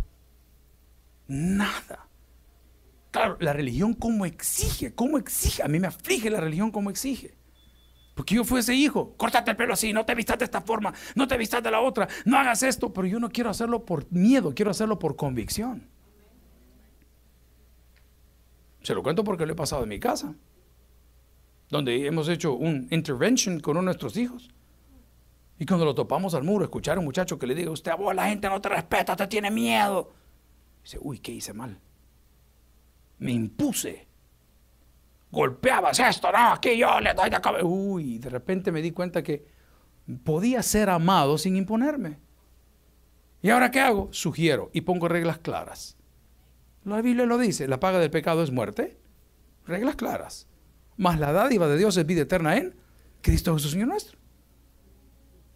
[1.27, 2.07] Nada.
[3.17, 5.63] Claro, la religión como exige, como exige.
[5.63, 7.35] A mí me aflige la religión como exige.
[8.15, 9.15] Porque yo fui ese hijo.
[9.17, 11.81] Córtate el pelo así, no te vistas de esta forma, no te vistas de la
[11.81, 12.93] otra, no hagas esto.
[12.93, 15.89] Pero yo no quiero hacerlo por miedo, quiero hacerlo por convicción.
[18.83, 20.35] Se lo cuento porque lo he pasado en mi casa,
[21.71, 24.51] donde hemos hecho un intervention con uno de nuestros hijos.
[25.59, 28.15] Y cuando lo topamos al muro, escuchar a un muchacho que le diga, usted a
[28.15, 30.13] la gente no te respeta, te tiene miedo.
[30.83, 31.81] Dice, uy, ¿qué hice mal?
[33.19, 34.07] Me impuse
[35.37, 37.65] golpeabas esto, no, aquí yo le doy de cabeza.
[37.65, 39.47] Uy, de repente me di cuenta que
[40.25, 42.19] podía ser amado sin imponerme.
[43.43, 44.09] ¿Y ahora qué hago?
[44.13, 45.97] Sugiero y pongo reglas claras.
[46.85, 48.99] La Biblia lo dice, la paga del pecado es muerte.
[49.67, 50.47] Reglas claras.
[50.97, 52.75] Más la dádiva de Dios es vida eterna en
[53.21, 54.19] Cristo Jesús Señor nuestro.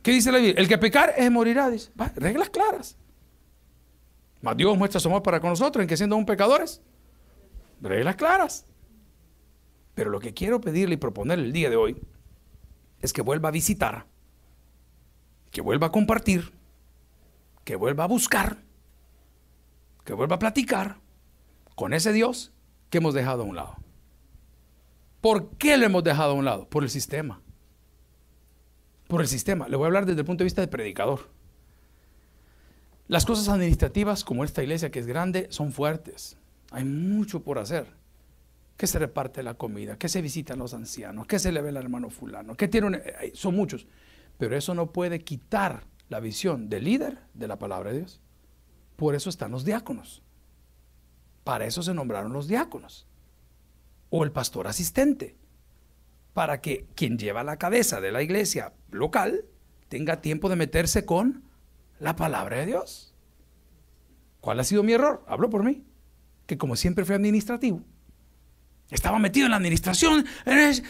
[0.03, 0.57] ¿Qué dice la Biblia?
[0.59, 1.91] El que pecar es morirá, dice.
[2.17, 2.99] reglas claras.
[4.43, 6.83] Más Dios muestra su amor para con nosotros en que siendo un pecadores.
[7.81, 8.67] Reglas claras.
[9.95, 12.01] Pero lo que quiero pedirle y proponerle el día de hoy
[13.01, 14.07] es que vuelva a visitar,
[15.51, 16.53] que vuelva a compartir,
[17.65, 18.59] que vuelva a buscar,
[20.05, 20.99] que vuelva a platicar
[21.75, 22.53] con ese Dios
[22.91, 23.77] que hemos dejado a un lado.
[25.21, 26.69] ¿Por qué lo hemos dejado a un lado?
[26.69, 27.43] Por el sistema.
[29.07, 29.69] Por el sistema.
[29.69, 31.31] Le voy a hablar desde el punto de vista de predicador.
[33.07, 36.40] Las cosas administrativas, como esta iglesia que es grande, son fuertes.
[36.71, 37.87] Hay mucho por hacer
[38.77, 41.77] que se reparte la comida, que se visitan los ancianos, que se le ve al
[41.77, 43.87] hermano fulano, que tiene eh, son muchos.
[44.39, 48.21] Pero eso no puede quitar la visión del líder de la palabra de Dios.
[48.97, 50.23] Por eso están los diáconos.
[51.45, 53.07] Para eso se nombraron los diáconos.
[54.09, 55.37] O el pastor asistente.
[56.33, 59.45] Para que quien lleva la cabeza de la iglesia local
[59.89, 61.43] tenga tiempo de meterse con
[61.99, 63.15] la palabra de Dios.
[64.41, 65.23] ¿Cuál ha sido mi error?
[65.27, 65.85] Hablo por mí.
[66.51, 67.81] Que como siempre fui administrativo,
[68.91, 70.83] estaba metido en la administración, ¿eh?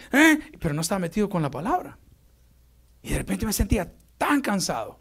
[0.58, 1.98] pero no estaba metido con la palabra.
[3.02, 4.98] Y de repente me sentía tan cansado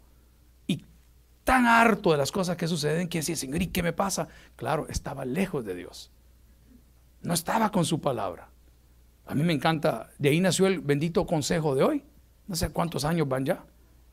[0.66, 0.84] y
[1.42, 4.28] tan harto de las cosas que suceden que decía, Señor, ¿y qué me pasa?
[4.54, 6.10] Claro, estaba lejos de Dios.
[7.22, 8.50] No estaba con su palabra.
[9.24, 12.04] A mí me encanta, de ahí nació el bendito consejo de hoy.
[12.48, 13.64] No sé cuántos años van ya.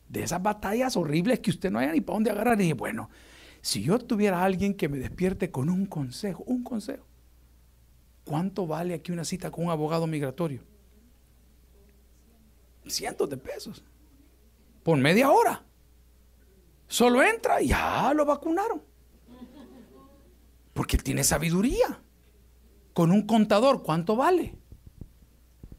[0.08, 2.58] De esas batallas horribles que usted no haya ni para dónde agarrar.
[2.58, 3.10] Y dije, bueno,
[3.68, 7.06] si yo tuviera alguien que me despierte con un consejo, un consejo
[8.28, 10.62] ¿Cuánto vale aquí una cita con un abogado migratorio?
[12.86, 13.84] Cientos de pesos.
[14.84, 15.64] Por media hora.
[16.88, 18.82] Solo entra y ya lo vacunaron.
[20.74, 22.02] Porque él tiene sabiduría.
[22.94, 24.56] Con un contador, ¿cuánto vale?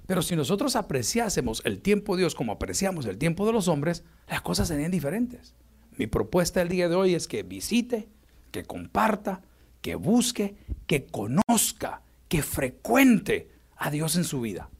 [0.07, 4.05] Pero si nosotros apreciásemos el tiempo de Dios como apreciamos el tiempo de los hombres,
[4.26, 5.55] las cosas serían diferentes.
[5.99, 8.09] Mi propuesta el día de hoy es que visite,
[8.53, 9.42] que comparta,
[9.82, 14.70] que busque, que conozca que frecuente a Dios en su vida.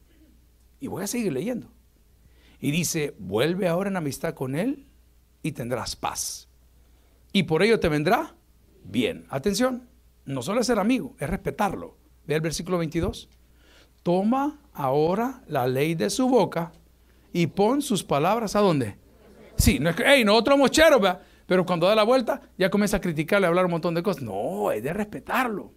[0.79, 1.67] Y voy a seguir leyendo.
[2.61, 4.85] Y dice, vuelve ahora en amistad con Él
[5.43, 6.47] y tendrás paz.
[7.33, 8.35] Y por ello te vendrá
[8.85, 9.25] bien.
[9.29, 9.89] Atención,
[10.25, 11.97] no solo es ser amigo, es respetarlo.
[12.27, 13.27] Ve el versículo 22.
[14.03, 16.71] Toma ahora la ley de su boca
[17.33, 18.95] y pon sus palabras a dónde.
[19.59, 21.01] Sí, no es que, hey, nosotros mocheros,
[21.45, 24.23] pero cuando da la vuelta ya comienza a criticarle, a hablar un montón de cosas.
[24.23, 25.73] No, es de respetarlo.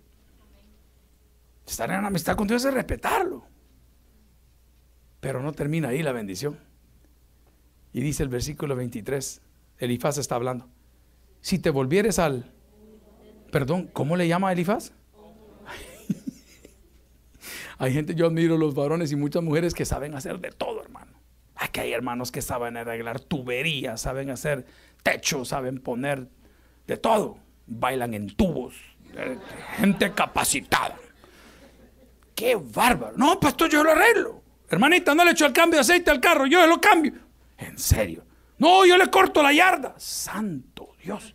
[1.66, 3.44] Estar en amistad con Dios es respetarlo.
[5.20, 6.58] Pero no termina ahí la bendición.
[7.92, 9.42] Y dice el versículo 23,
[9.78, 10.68] Elifaz está hablando.
[11.40, 12.52] Si te volvieres al...
[13.50, 14.92] Perdón, ¿cómo le llama a Elifaz?
[17.78, 21.21] hay gente, yo admiro los varones y muchas mujeres que saben hacer de todo, hermano.
[21.72, 24.66] Aquí hay hermanos que saben arreglar tuberías, saben hacer
[25.02, 26.28] techos, saben poner
[26.86, 27.38] de todo.
[27.66, 28.74] Bailan en tubos.
[29.16, 29.38] Eh,
[29.78, 30.98] gente capacitada.
[32.34, 33.16] Qué bárbaro.
[33.16, 34.42] No, pastor, yo lo arreglo.
[34.68, 37.14] Hermanita, no le echo el cambio de aceite al carro, yo lo cambio.
[37.56, 38.22] En serio.
[38.58, 39.94] No, yo le corto la yarda.
[39.96, 41.34] Santo Dios.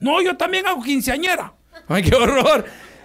[0.00, 1.54] No, yo también hago quinceañera.
[1.86, 2.64] Ay, qué horror.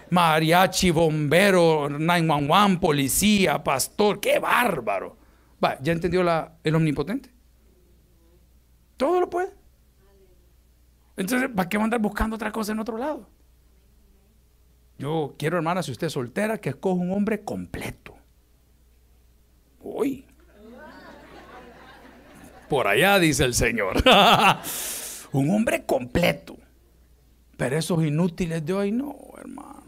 [0.09, 4.19] Mariachi, bombero, 911, policía, pastor.
[4.19, 5.20] Qué bárbaro.
[5.63, 7.29] Va, ¿ya entendió la, el omnipotente?
[8.97, 9.51] Todo lo puede.
[11.17, 13.27] Entonces, ¿para qué va a andar buscando otra cosa en otro lado?
[14.97, 18.15] Yo quiero, hermana, si usted es soltera, que escoja un hombre completo.
[19.79, 20.25] Uy.
[22.69, 23.97] Por allá dice el Señor.
[25.31, 26.57] un hombre completo.
[27.57, 29.83] Pero esos inútiles de hoy no, hermano.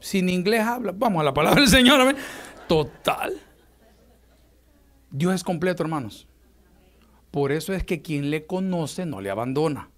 [0.00, 0.92] Sin inglés habla.
[0.94, 2.16] Vamos a la palabra del Señor.
[2.66, 3.38] Total.
[5.12, 6.26] Dios es completo, hermanos.
[7.30, 9.90] Por eso es que quien le conoce no le abandona.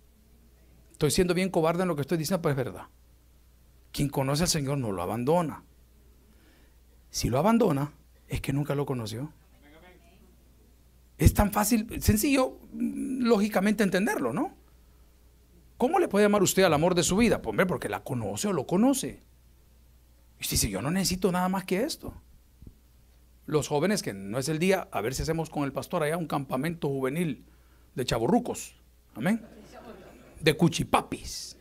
[0.93, 2.89] Estoy siendo bien cobarde en lo que estoy diciendo, pero es verdad.
[3.93, 5.65] Quien conoce al Señor no lo abandona.
[7.11, 7.93] Si lo abandona,
[8.29, 9.33] es que nunca lo conoció.
[11.17, 14.55] Es tan fácil, sencillo, mm, lógicamente entenderlo, ¿no?
[15.77, 17.41] ¿Cómo le puede llamar usted al amor de su vida?
[17.41, 19.23] Pues porque la conoce o lo conoce.
[20.41, 22.15] Y dice, yo no necesito nada más que esto.
[23.47, 26.17] Los jóvenes, que no es el día, a ver si hacemos con el pastor allá
[26.17, 27.45] un campamento juvenil
[27.95, 28.75] de chaburrucos.
[29.15, 29.45] Amén.
[30.41, 31.57] De cuchipapis.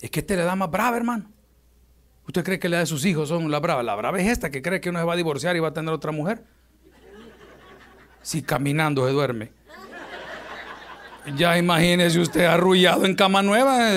[0.00, 1.30] Es que este le da más brava, hermano.
[2.26, 3.82] ¿Usted cree que le da de sus hijos son la brava?
[3.82, 5.74] La brava es esta que cree que uno se va a divorciar y va a
[5.74, 6.42] tener otra mujer.
[8.22, 9.52] Si caminando se duerme.
[11.36, 13.90] Ya imagínese usted arrullado en cama nueva.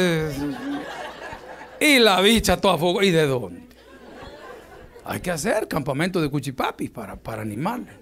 [1.79, 3.01] Y la bicha toda fuego.
[3.01, 3.66] ¿Y de dónde?
[5.09, 7.93] Hay que hacer campamento de cuchipapis para, para animarle.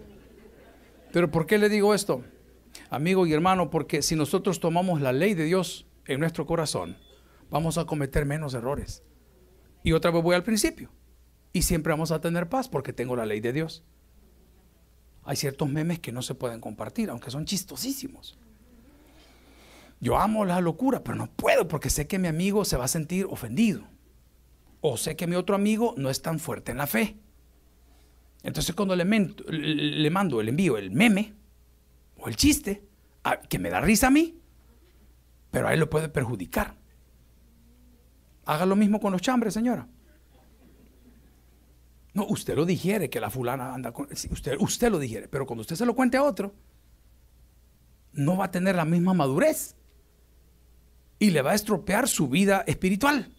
[1.14, 2.24] Pero ¿por qué le digo esto?
[2.90, 6.98] Amigo y hermano, porque si nosotros tomamos la ley de Dios en nuestro corazón,
[7.52, 9.04] vamos a cometer menos errores.
[9.84, 10.90] Y otra vez voy al principio.
[11.54, 13.84] Y siempre vamos a tener paz porque tengo la ley de Dios.
[15.26, 18.40] Hay ciertos memes que no se pueden compartir, aunque son chistosísimos.
[20.00, 22.88] Yo amo la locura, pero no puedo porque sé que mi amigo se va a
[22.88, 23.84] sentir ofendido.
[24.88, 27.18] O sé que mi otro amigo no es tan fuerte en la fe.
[28.44, 31.34] Entonces cuando le, le mando, le envío el meme
[32.18, 32.84] o el chiste,
[33.50, 34.40] que me da risa a mí,
[35.50, 36.76] pero a él lo puede perjudicar.
[38.46, 39.88] Haga lo mismo con los chambres, señora.
[42.14, 44.08] No, usted lo digiere que la fulana anda con.
[44.12, 46.54] Usted, usted lo digiere, pero cuando usted se lo cuente a otro,
[48.14, 49.76] no va a tener la misma madurez
[51.18, 53.35] y le va a estropear su vida espiritual.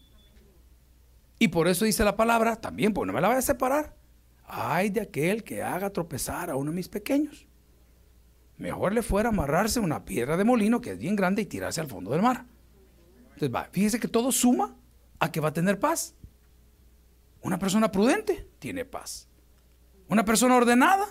[1.38, 3.94] Y por eso dice la palabra, también, pues no me la voy a separar.
[4.44, 7.46] Ay de aquel que haga tropezar a uno de mis pequeños.
[8.56, 11.88] Mejor le fuera amarrarse una piedra de molino que es bien grande y tirarse al
[11.88, 12.46] fondo del mar.
[13.24, 14.76] Entonces, va, fíjese que todo suma
[15.18, 16.14] a que va a tener paz.
[17.42, 19.28] Una persona prudente tiene paz.
[20.08, 21.06] Una persona ordenada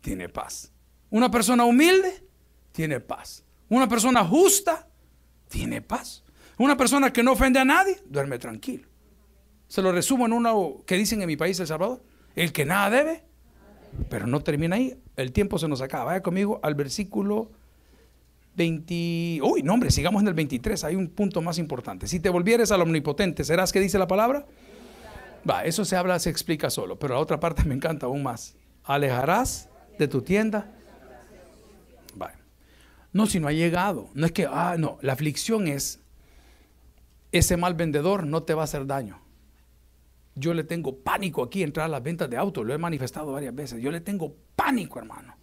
[0.00, 0.72] tiene paz.
[1.10, 2.24] Una persona humilde
[2.70, 3.44] tiene paz.
[3.68, 4.88] Una persona justa
[5.48, 6.22] tiene paz.
[6.58, 8.88] Una persona que no ofende a nadie duerme tranquilo.
[9.68, 12.02] Se lo resumo en uno que dicen en mi país, El Salvador.
[12.36, 13.24] El que nada debe,
[14.08, 14.98] pero no termina ahí.
[15.16, 16.04] El tiempo se nos acaba.
[16.04, 17.50] Vaya conmigo al versículo
[18.56, 19.40] 20.
[19.42, 20.84] Uy, no, hombre, sigamos en el 23.
[20.84, 22.06] Hay un punto más importante.
[22.06, 24.46] Si te volvieres al omnipotente, ¿serás que dice la palabra?
[25.48, 26.98] Va, eso se habla, se explica solo.
[26.98, 28.56] Pero la otra parte me encanta aún más.
[28.84, 30.72] Alejarás de tu tienda.
[32.20, 32.32] Va.
[33.12, 34.08] No, si no ha llegado.
[34.14, 34.98] No es que, ah, no.
[35.02, 36.00] La aflicción es,
[37.32, 39.23] ese mal vendedor no te va a hacer daño.
[40.34, 42.64] Yo le tengo pánico aquí entrar a las ventas de autos.
[42.66, 43.80] Lo he manifestado varias veces.
[43.80, 45.36] Yo le tengo pánico, hermano.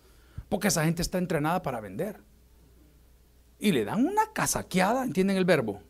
[0.49, 2.19] Porque esa gente está entrenada para vender
[3.61, 5.81] y le dan una casaqueada, ¿entienden el verbo?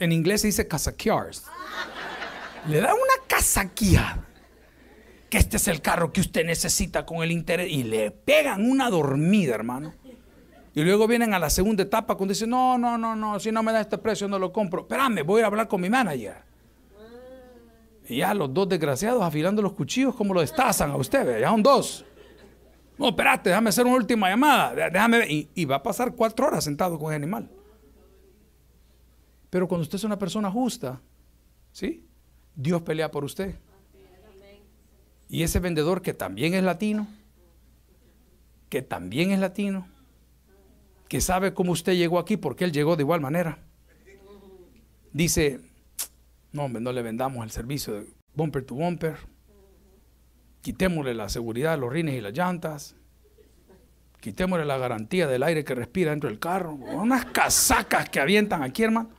[0.00, 1.44] En inglés se dice casaquears.
[2.68, 4.26] Le dan una casaqueada.
[5.30, 7.70] Que este es el carro que usted necesita con el interés.
[7.70, 9.94] Y le pegan una dormida, hermano.
[10.74, 13.62] Y luego vienen a la segunda etapa cuando dicen, no, no, no, no, si no
[13.62, 14.82] me da este precio no lo compro.
[14.82, 16.49] Espérame, voy a hablar con mi manager.
[18.10, 21.62] Y ya los dos desgraciados afilando los cuchillos como lo destazan a usted, ya son
[21.62, 22.04] dos.
[22.98, 24.90] No, espérate, déjame hacer una última llamada.
[24.90, 27.48] Déjame Y, va a pasar cuatro horas sentado con el animal.
[29.48, 31.00] Pero cuando usted es una persona justa,
[31.70, 32.04] ¿sí?
[32.56, 33.54] Dios pelea por usted.
[35.28, 37.06] Y ese vendedor que también es latino,
[38.68, 39.86] que también es latino,
[41.06, 43.60] que sabe cómo usted llegó aquí porque él llegó de igual manera.
[45.12, 45.60] Dice,
[46.52, 49.16] no, hombre, no le vendamos el servicio de bumper to bumper
[50.62, 52.96] quitémosle la seguridad de los rines y las llantas,
[54.20, 58.82] quitémosle la garantía del aire que respira dentro del carro, unas casacas que avientan aquí,
[58.82, 59.10] hermano.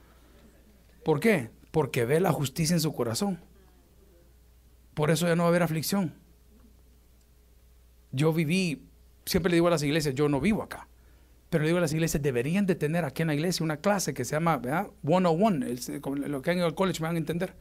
[1.03, 1.49] ¿Por qué?
[1.71, 3.39] Porque ve la justicia en su corazón.
[4.93, 6.13] Por eso ya no va a haber aflicción.
[8.11, 8.87] Yo viví,
[9.25, 10.87] siempre le digo a las iglesias, yo no vivo acá,
[11.51, 14.31] pero digo las iglesias, deberían de tener aquí en la iglesia una clase que se
[14.31, 14.87] llama ¿verdad?
[15.05, 15.67] 101,
[16.27, 17.53] lo que en el college me van a entender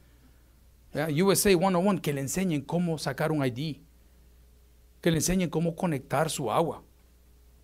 [0.93, 3.77] USA 101, que le enseñen cómo sacar un ID,
[5.01, 6.83] que le enseñen cómo conectar su agua,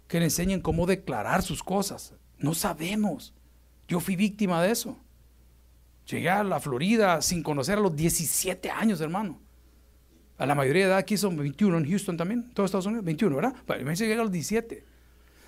[0.07, 2.13] que le enseñen cómo declarar sus cosas.
[2.38, 3.34] No sabemos.
[3.88, 4.97] Yo fui víctima de eso.
[6.09, 9.41] Llegué a la Florida sin conocer a los 17 años, hermano.
[10.38, 13.36] A la mayoría de edad aquí son 21 en Houston también, todos Estados Unidos, 21,
[13.36, 13.55] ¿verdad?
[13.65, 14.96] Pero me llegué a los 17.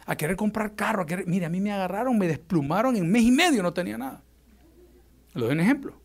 [0.10, 3.22] A querer comprar carro, a querer, mire, a mí me agarraron, me desplumaron en mes
[3.22, 4.24] y medio, no tenía nada.
[5.36, 6.01] Lo doy un ejemplo.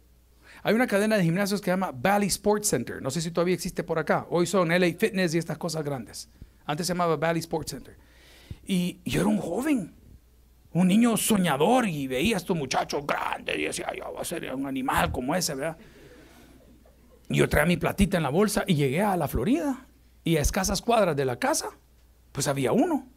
[0.63, 3.01] Hay una cadena de gimnasios que se llama Valley Sports Center.
[3.01, 4.27] No sé si todavía existe por acá.
[4.29, 6.29] Hoy son LA Fitness y estas cosas grandes.
[6.67, 7.97] Antes se llamaba Valley Sports Center.
[8.67, 9.95] Y yo era un joven,
[10.75, 14.55] un niño soñador y veía a estos muchachos grandes y decía, yo voy a ser
[14.55, 15.79] un animal como ese, ¿verdad?
[17.31, 19.87] Y yo traía mi platita en la bolsa y llegué a la Florida
[20.25, 21.71] y a escasas cuadras de la casa
[22.33, 23.14] Pues había uno.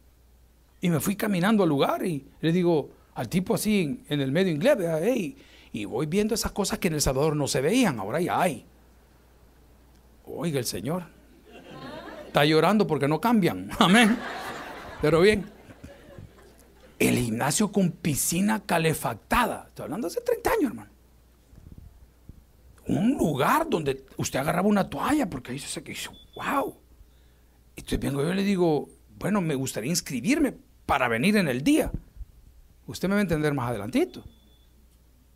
[0.80, 4.52] Y me fui caminando al lugar y le digo al tipo así en, el medio
[4.52, 5.36] inglés, hey,
[5.72, 8.64] y voy viendo esas cosas que en El Salvador no se veían, ahora ya hay.
[10.24, 11.04] Oiga el Señor.
[12.26, 13.70] Está llorando porque no cambian.
[13.78, 14.16] Amén.
[15.02, 15.46] Pero bien.
[16.98, 19.66] El gimnasio con piscina calefactada.
[19.68, 20.90] Estoy hablando hace 30 años, hermano.
[22.86, 26.76] Un lugar donde usted agarraba una toalla porque dice que hizo, wow.
[27.76, 30.54] Entonces vengo yo le digo, bueno, me gustaría inscribirme
[30.88, 31.92] para venir en el día.
[32.86, 34.24] Usted me va a entender más adelantito.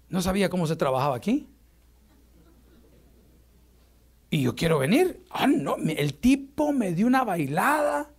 [0.09, 1.47] No sabía cómo se trabajaba aquí.
[4.31, 5.23] Y yo quiero venir.
[5.29, 8.11] Ah, no, el tipo me dio una bailada.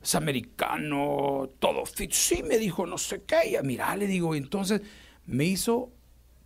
[0.00, 2.12] Es americano, todo fit.
[2.12, 3.58] Sí, me dijo no sé qué.
[3.60, 4.82] Y mira, le digo, entonces
[5.24, 5.90] me hizo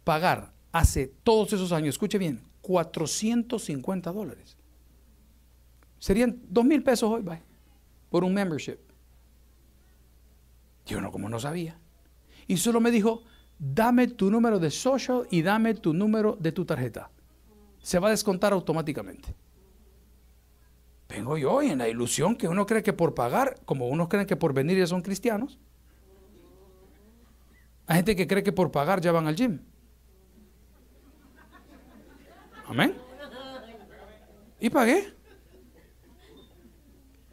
[0.04, 4.56] pagar hace todos esos años, escuche bien, 450 dólares.
[5.98, 7.42] Serían 2 mil pesos hoy, bye,
[8.08, 8.89] por un membership.
[10.90, 11.78] Yo no, como no sabía.
[12.48, 13.22] Y solo me dijo,
[13.60, 17.10] dame tu número de social y dame tu número de tu tarjeta.
[17.78, 19.32] Se va a descontar automáticamente.
[21.08, 24.26] Vengo yo y en la ilusión que uno cree que por pagar, como unos creen
[24.26, 25.60] que por venir ya son cristianos.
[27.86, 29.60] Hay gente que cree que por pagar ya van al gym.
[32.66, 32.96] Amén.
[34.58, 35.19] Y pagué.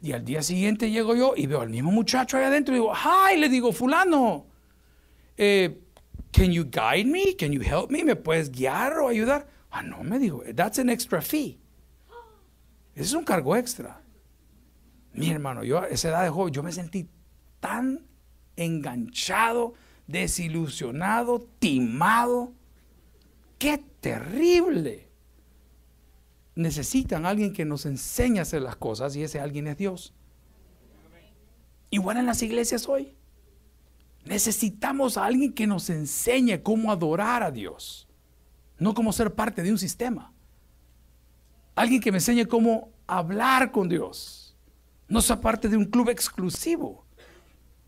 [0.00, 2.92] Y al día siguiente llego yo y veo al mismo muchacho ahí adentro y digo,
[2.94, 3.38] ¡ay!
[3.38, 4.46] Le digo, fulano,
[5.36, 5.80] eh,
[6.30, 7.34] ¿can you guide me?
[7.36, 8.04] ¿Can you help me?
[8.04, 9.48] ¿Me puedes guiar o ayudar?
[9.70, 11.58] Ah, no, me dijo, that's an extra fee.
[12.94, 14.00] Ese es un cargo extra.
[15.12, 17.08] Mi hermano, yo a esa edad de joven, yo me sentí
[17.58, 18.06] tan
[18.56, 19.74] enganchado,
[20.06, 22.52] desilusionado, timado.
[23.58, 25.07] ¡Qué terrible!
[26.58, 30.12] Necesitan a alguien que nos enseñe a hacer las cosas y ese alguien es Dios.
[31.90, 33.14] Igual en las iglesias hoy.
[34.24, 38.08] Necesitamos a alguien que nos enseñe cómo adorar a Dios,
[38.76, 40.34] no cómo ser parte de un sistema.
[41.76, 44.56] Alguien que me enseñe cómo hablar con Dios,
[45.06, 47.06] no ser parte de un club exclusivo.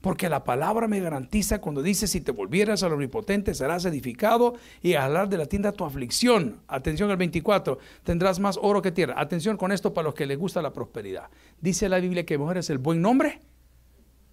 [0.00, 4.94] Porque la palabra me garantiza cuando dice, si te volvieras al omnipotente serás edificado y
[4.94, 6.62] al hablar de la tienda tu aflicción.
[6.68, 9.14] Atención al 24, tendrás más oro que tierra.
[9.18, 11.28] Atención con esto para los que les gusta la prosperidad.
[11.60, 13.40] Dice la Biblia que mejor es el buen nombre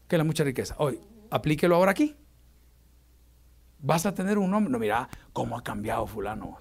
[0.07, 0.76] que la mucha riqueza.
[0.78, 0.99] Hoy,
[1.30, 2.15] aplíquelo ahora aquí.
[3.80, 4.72] Vas a tener un nombre.
[4.72, 6.57] No, mira, cómo ha cambiado fulano.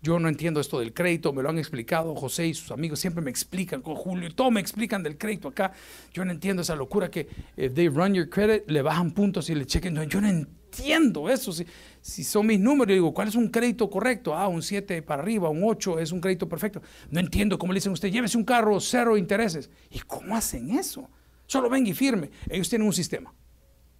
[0.00, 3.20] Yo no entiendo esto del crédito, me lo han explicado José y sus amigos, siempre
[3.20, 5.72] me explican, con Julio, todo me explican del crédito acá.
[6.12, 9.56] Yo no entiendo esa locura que if they run your credit, le bajan puntos y
[9.56, 9.96] le chequen.
[10.08, 11.52] yo no entiendo eso.
[12.00, 14.36] Si, son mis números, digo, ¿cuál es un crédito correcto?
[14.36, 16.80] Ah, un 7 para arriba, un 8 es un crédito perfecto.
[17.10, 19.68] No entiendo cómo le dicen a usted, llévese un carro, cero intereses.
[19.90, 21.10] ¿Y cómo hacen eso?
[21.46, 22.30] Solo venga y firme.
[22.48, 23.34] Ellos tienen un sistema.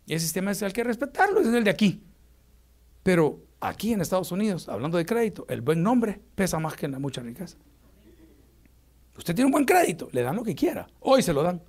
[0.07, 2.05] Y ese sistema es el que respetarlo, es el de aquí.
[3.03, 6.99] Pero aquí en Estados Unidos, hablando de crédito, el buen nombre pesa más que la
[6.99, 7.57] mucha riqueza.
[9.17, 10.87] Usted tiene un buen crédito, le dan lo que quiera.
[11.01, 11.61] Hoy se lo dan.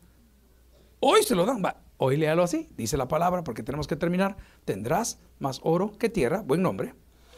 [0.99, 1.63] Hoy se lo dan.
[1.63, 4.37] Va, hoy léalo así, dice la palabra, porque tenemos que terminar.
[4.65, 6.93] Tendrás más oro que tierra, buen nombre,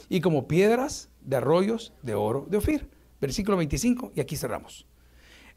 [0.09, 2.89] y como piedras de arroyos de oro de Ofir.
[3.21, 4.85] Versículo 25, y aquí cerramos.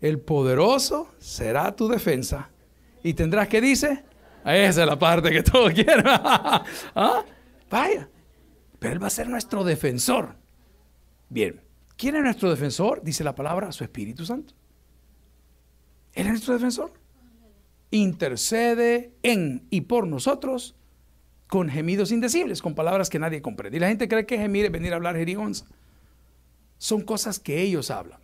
[0.01, 2.51] El poderoso será tu defensa,
[3.03, 4.05] y tendrás que dice,
[4.45, 6.03] esa es la parte que todo quiere.
[6.05, 7.25] ¿Ah?
[7.71, 8.09] Vaya,
[8.85, 10.37] pero Él va a ser nuestro defensor.
[11.31, 11.63] Bien,
[11.97, 13.03] ¿quién es nuestro defensor?
[13.03, 14.53] Dice la palabra, su Espíritu Santo.
[16.13, 16.93] Él es nuestro defensor.
[17.91, 20.77] Intercede en y por nosotros
[21.47, 23.79] con gemidos indecibles, con palabras que nadie comprende.
[23.79, 25.65] Y la gente cree que gemir es venir a hablar jerigonza.
[26.77, 28.21] Son cosas que ellos hablan.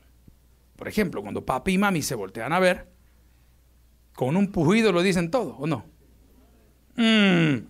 [0.76, 2.86] Por ejemplo, cuando papi y mami se voltean a ver,
[4.14, 5.86] con un pujido lo dicen todo, ¿o no?
[6.96, 7.64] Mm.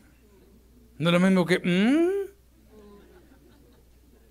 [0.99, 1.61] No es lo mismo que...
[1.61, 2.20] Mm.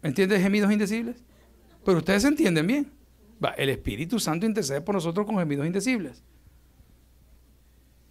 [0.02, 1.24] ¿Entiendes gemidos indecibles?
[1.84, 2.92] Pero ustedes entienden bien.
[3.44, 6.24] Va, el Espíritu Santo intercede por nosotros con gemidos indecibles.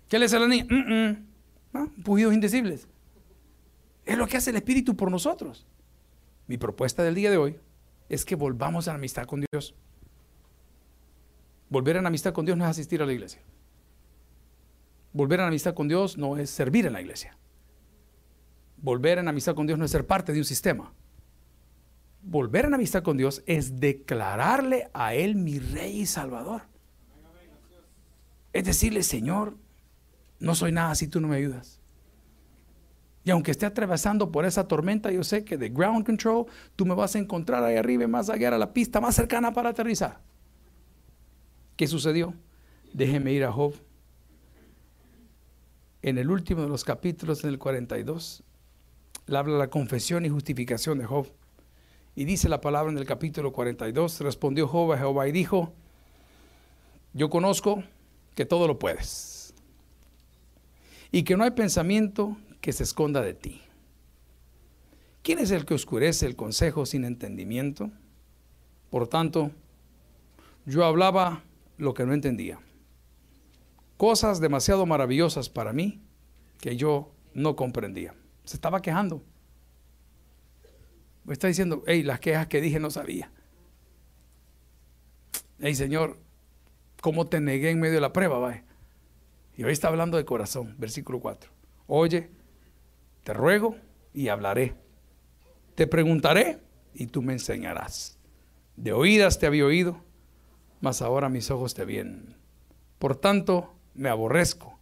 [0.09, 0.67] ¿Qué le hace la niña?
[0.69, 2.03] Mm, mm.
[2.03, 2.89] Pujidos indecibles.
[4.05, 5.67] Es lo que hace el Espíritu por nosotros.
[6.47, 7.61] Mi propuesta del día de hoy
[8.09, 9.75] es que volvamos a la amistad con Dios.
[11.69, 13.43] Volver a la amistad con Dios no es asistir a la iglesia.
[15.13, 17.37] Volver a la amistad con Dios no es servir en la iglesia.
[18.79, 20.95] Volver a la amistad con Dios no es ser parte de un sistema
[22.29, 26.63] volver a amistad con Dios es declararle a Él mi Rey y Salvador.
[28.53, 29.57] Es decirle, Señor,
[30.39, 31.81] no soy nada si tú no me ayudas.
[33.25, 36.95] Y aunque esté atravesando por esa tormenta, yo sé que de ground control tú me
[36.95, 40.21] vas a encontrar ahí arriba más allá a la pista más cercana para aterrizar.
[41.77, 42.35] ¿Qué sucedió?
[42.93, 43.75] Déjeme ir a Job.
[46.01, 48.43] En el último de los capítulos, en el 42,
[49.27, 51.29] le habla la confesión y justificación de Job.
[52.15, 55.73] Y dice la palabra en el capítulo 42, respondió Job a Jehová y dijo,
[57.13, 57.83] yo conozco
[58.35, 59.55] que todo lo puedes
[61.11, 63.63] y que no hay pensamiento que se esconda de ti.
[65.23, 67.91] ¿Quién es el que oscurece el consejo sin entendimiento?
[68.91, 69.51] Por tanto,
[70.65, 71.43] yo hablaba
[71.77, 72.59] lo que no entendía.
[73.97, 76.01] Cosas demasiado maravillosas para mí
[76.61, 78.15] que yo no comprendía.
[78.45, 79.23] Se estaba quejando.
[81.31, 83.31] Está diciendo, hey, las quejas que dije no sabía.
[85.61, 86.19] Hey, Señor,
[87.01, 88.39] ¿cómo te negué en medio de la prueba?
[88.39, 88.65] Vaya?
[89.57, 91.51] Y hoy está hablando de corazón, versículo 4.
[91.89, 92.31] Oye,
[93.25, 93.77] te ruego
[94.15, 94.75] y hablaré.
[95.75, 96.61] Te preguntaré
[96.95, 98.19] y tú me enseñarás.
[98.77, 100.05] De oídas te había oído,
[100.81, 102.37] mas ahora mis ojos te vienen.
[102.99, 104.79] Por tanto, me aborrezco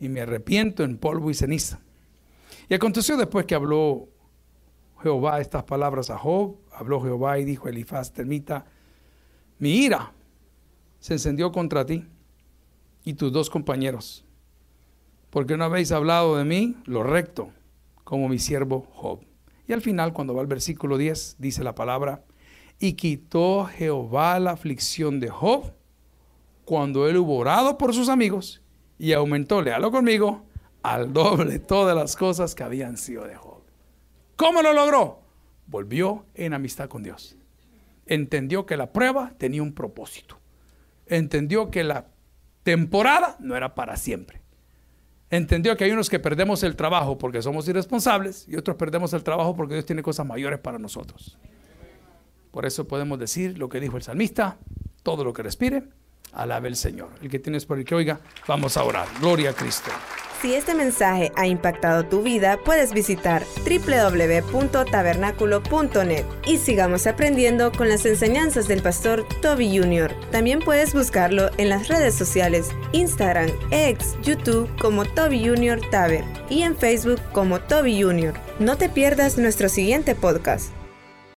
[0.00, 1.80] y me arrepiento en polvo y ceniza.
[2.68, 4.08] Y aconteció después que habló
[5.02, 8.66] Jehová estas palabras a Job, habló Jehová y dijo Elifaz, termita,
[9.58, 10.12] mi ira
[10.98, 12.04] se encendió contra ti
[13.04, 14.24] y tus dos compañeros,
[15.30, 17.50] porque no habéis hablado de mí lo recto,
[18.04, 19.20] como mi siervo Job.
[19.66, 22.24] Y al final, cuando va al versículo 10, dice la palabra,
[22.78, 25.72] y quitó Jehová la aflicción de Job
[26.64, 28.62] cuando él hubo orado por sus amigos
[28.98, 30.44] y aumentó, léalo conmigo,
[30.82, 33.47] al doble todas las cosas que habían sido de Job.
[34.38, 35.18] ¿Cómo lo logró?
[35.66, 37.36] Volvió en amistad con Dios.
[38.06, 40.38] Entendió que la prueba tenía un propósito.
[41.06, 42.06] Entendió que la
[42.62, 44.40] temporada no era para siempre.
[45.28, 49.24] Entendió que hay unos que perdemos el trabajo porque somos irresponsables y otros perdemos el
[49.24, 51.36] trabajo porque Dios tiene cosas mayores para nosotros.
[52.52, 54.56] Por eso podemos decir lo que dijo el salmista,
[55.02, 55.82] todo lo que respire,
[56.32, 57.08] alabe el Señor.
[57.22, 59.06] El que tienes por el que oiga, vamos a orar.
[59.20, 59.90] Gloria a Cristo.
[60.40, 68.06] Si este mensaje ha impactado tu vida, puedes visitar www.tabernaculo.net y sigamos aprendiendo con las
[68.06, 70.14] enseñanzas del pastor Toby Jr.
[70.30, 75.80] También puedes buscarlo en las redes sociales, Instagram, X, YouTube como Toby Jr.
[75.90, 78.34] Taber y en Facebook como Toby Jr.
[78.60, 80.77] No te pierdas nuestro siguiente podcast.